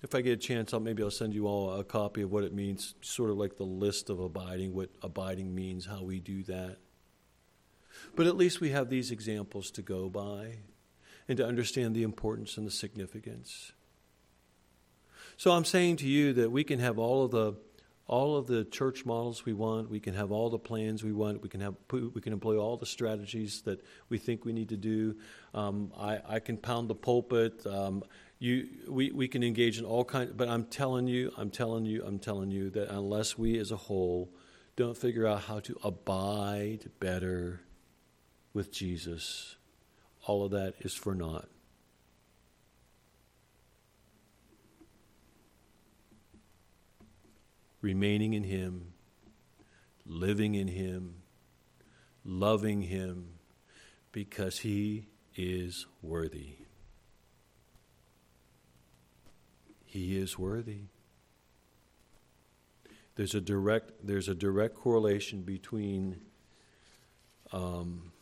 if 0.07 0.15
I 0.15 0.21
get 0.21 0.35
a 0.35 0.37
chance, 0.37 0.73
I'll, 0.73 0.79
maybe 0.79 1.03
I'll 1.03 1.11
send 1.11 1.35
you 1.35 1.49
all 1.49 1.81
a 1.81 1.83
copy 1.83 2.23
of 2.23 2.31
what 2.31 2.45
it 2.45 2.55
means, 2.55 2.95
sort 3.01 3.29
of 3.29 3.39
like 3.39 3.57
the 3.57 3.65
list 3.65 4.09
of 4.09 4.21
abiding, 4.21 4.73
what 4.73 4.89
abiding 5.03 5.53
means, 5.53 5.85
how 5.85 6.05
we 6.05 6.21
do 6.21 6.45
that. 6.45 6.77
But 8.15 8.29
at 8.29 8.37
least 8.37 8.61
we 8.61 8.71
have 8.71 8.89
these 8.89 9.11
examples 9.11 9.69
to 9.73 9.83
go 9.83 10.09
by 10.09 10.59
and 11.27 11.37
to 11.39 11.45
understand 11.45 11.97
the 11.97 12.05
importance 12.05 12.57
and 12.57 12.65
the 12.65 12.71
significance. 12.71 13.73
So 15.37 15.51
I'm 15.51 15.65
saying 15.65 15.97
to 15.97 16.07
you 16.07 16.33
that 16.35 16.53
we 16.53 16.63
can 16.63 16.79
have 16.79 17.01
all 17.01 17.25
of 17.25 17.33
the 17.33 17.57
all 18.09 18.37
of 18.37 18.47
the 18.47 18.65
church 18.65 19.05
models 19.05 19.45
we 19.45 19.53
want. 19.53 19.91
We 19.91 19.99
can 19.99 20.15
have 20.15 20.31
all 20.31 20.49
the 20.49 20.59
plans 20.59 21.03
we 21.03 21.13
want. 21.13 21.43
We 21.43 21.49
can 21.49 21.61
have 21.61 21.75
we 21.91 22.21
can 22.21 22.33
employ 22.33 22.57
all 22.57 22.77
the 22.77 22.87
strategies 22.87 23.63
that 23.63 23.85
we 24.09 24.19
think 24.19 24.45
we 24.45 24.53
need 24.53 24.69
to 24.69 24.77
do. 24.77 25.17
Um, 25.55 25.93
I, 25.99 26.21
I, 26.29 26.39
can 26.39 26.57
pound 26.57 26.89
the 26.89 26.95
pulpit. 26.95 27.67
Um, 27.67 28.05
you, 28.39 28.69
we, 28.89 29.11
we 29.11 29.29
can 29.29 29.43
engage 29.43 29.79
in 29.79 29.85
all 29.85 30.05
kinds. 30.05 30.33
But 30.33 30.49
I'm 30.49 30.65
telling 30.65 31.07
you, 31.07 31.33
I'm 31.37 31.51
telling 31.51 31.85
you, 31.87 32.03
I'm 32.05 32.19
telling 32.19 32.51
you 32.51 32.71
that 32.71 32.91
unless 32.91 33.39
we 33.39 33.59
as 33.59 33.71
a 33.71 33.77
whole 33.77 34.31
don't 34.77 34.97
figure 34.97 35.27
out 35.27 35.43
how 35.43 35.61
to 35.61 35.79
abide 35.83 36.91
better 37.01 37.63
with 38.53 38.73
Jesus, 38.73 39.57
all 40.27 40.45
of 40.45 40.51
that 40.53 40.75
is 40.81 40.95
for 40.95 41.15
naught. 41.15 41.49
remaining 47.87 48.35
in 48.35 48.43
Him, 48.43 48.95
living 50.05 50.57
in 50.57 50.67
Him, 50.67 51.23
loving 52.25 52.83
Him, 52.83 53.39
because 54.11 54.59
He 54.59 55.07
is 55.37 55.87
worthy. 56.03 56.66
He 59.97 60.19
is 60.19 60.39
worthy. 60.39 60.81
There's 63.15 63.35
a 63.35 63.41
direct, 63.41 63.93
there's 64.07 64.29
a 64.29 64.35
direct 64.35 64.75
correlation 64.75 65.41
between 65.41 66.21
um, 67.51 68.13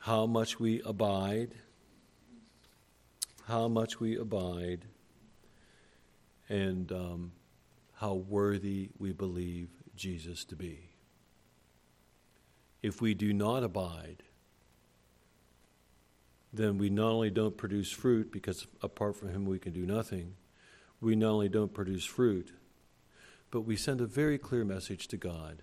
how 0.00 0.26
much 0.26 0.60
we 0.60 0.82
abide, 0.82 1.54
how 3.48 3.66
much 3.66 3.98
we 3.98 4.18
abide, 4.18 4.84
and 6.50 6.92
um, 6.92 7.32
how 7.94 8.12
worthy 8.12 8.90
we 8.98 9.12
believe 9.12 9.70
Jesus 9.96 10.44
to 10.44 10.54
be. 10.54 10.90
If 12.82 13.00
we 13.00 13.14
do 13.14 13.32
not 13.32 13.62
abide, 13.62 14.22
then 16.52 16.76
we 16.76 16.90
not 16.90 17.08
only 17.08 17.30
don't 17.30 17.56
produce 17.56 17.90
fruit, 17.90 18.30
because 18.30 18.66
apart 18.82 19.16
from 19.16 19.30
Him 19.30 19.46
we 19.46 19.58
can 19.58 19.72
do 19.72 19.86
nothing, 19.86 20.34
we 21.06 21.14
not 21.14 21.30
only 21.30 21.48
don't 21.48 21.72
produce 21.72 22.04
fruit, 22.04 22.52
but 23.52 23.60
we 23.60 23.76
send 23.76 24.00
a 24.00 24.06
very 24.06 24.38
clear 24.38 24.64
message 24.64 25.06
to 25.06 25.16
God 25.16 25.62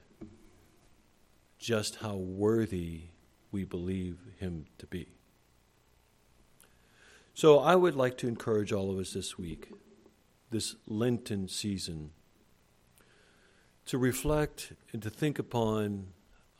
just 1.60 1.98
how 1.98 2.16
worthy 2.16 3.08
we 3.52 3.66
believe 3.66 4.20
Him 4.40 4.68
to 4.78 4.88
be. 4.88 5.10
So 7.34 7.60
I 7.60 7.76
would 7.76 7.94
like 7.94 8.18
to 8.20 8.28
encourage 8.30 8.72
all 8.72 8.90
of 8.90 8.98
us 8.98 9.12
this 9.12 9.38
week, 9.38 9.68
this 10.50 10.78
Lenten 10.88 11.50
season 11.50 12.12
to 13.88 13.98
reflect 13.98 14.72
and 14.94 15.04
to 15.04 15.10
think 15.10 15.40
upon 15.40 16.14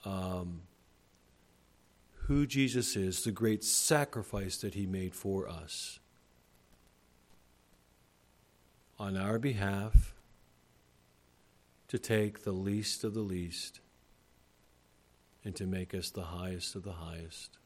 um, 0.04 0.64
who 2.26 2.46
Jesus 2.46 2.98
is, 2.98 3.24
the 3.24 3.32
great 3.32 3.64
sacrifice 3.64 4.58
that 4.58 4.74
he 4.74 4.86
made 4.86 5.16
for 5.16 5.48
us 5.48 6.00
on 9.04 9.18
our 9.18 9.38
behalf 9.38 10.16
to 11.90 12.00
take 12.00 12.44
the 12.44 12.54
least 12.54 13.04
of 13.04 13.14
the 13.14 13.20
least 13.20 13.82
and 15.44 15.54
to 15.58 15.68
make 15.68 15.94
us 15.94 16.10
the 16.10 16.24
highest 16.24 16.74
of 16.74 16.84
the 16.84 16.94
highest 16.94 17.58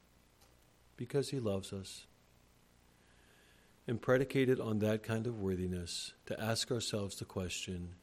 because 0.96 1.30
he 1.30 1.40
loves 1.40 1.72
us. 1.72 2.08
And 3.86 4.02
predicated 4.02 4.60
on 4.60 4.80
that 4.80 5.04
kind 5.04 5.28
of 5.28 5.40
worthiness, 5.40 6.14
to 6.26 6.42
ask 6.42 6.72
ourselves 6.72 7.18
the 7.18 7.26
question 7.26 7.94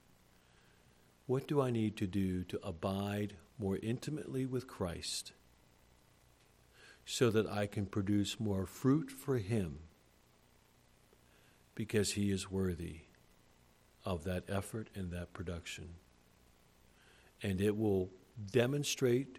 what 1.26 1.49
do 1.49 1.61
I 1.61 1.72
need 1.72 1.97
to 1.97 2.07
do 2.07 2.45
to 2.45 2.61
abide 2.62 3.35
more 3.59 3.78
intimately 3.82 4.47
with 4.47 4.68
Christ 4.68 5.32
so 7.05 7.30
that 7.30 7.49
I 7.49 7.66
can 7.66 7.87
produce 7.87 8.39
more 8.39 8.64
fruit 8.64 9.11
for 9.11 9.39
Him 9.39 9.80
because 11.74 12.12
He 12.12 12.30
is 12.30 12.49
worthy 12.49 13.03
of 14.05 14.24
that 14.24 14.44
effort 14.48 14.88
and 14.94 15.11
that 15.11 15.32
production? 15.32 15.88
And 17.42 17.61
it 17.61 17.76
will 17.76 18.11
demonstrate 18.50 19.38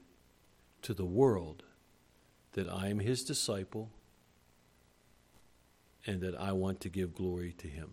to 0.84 0.94
the 0.94 1.06
world 1.06 1.64
that 2.54 2.70
I 2.70 2.88
am 2.88 3.00
His 3.00 3.24
disciple 3.24 3.90
and 6.06 6.22
that 6.22 6.36
I 6.36 6.52
want 6.52 6.80
to 6.82 6.90
give 6.90 7.16
glory 7.16 7.54
to 7.58 7.68
Him. 7.68 7.92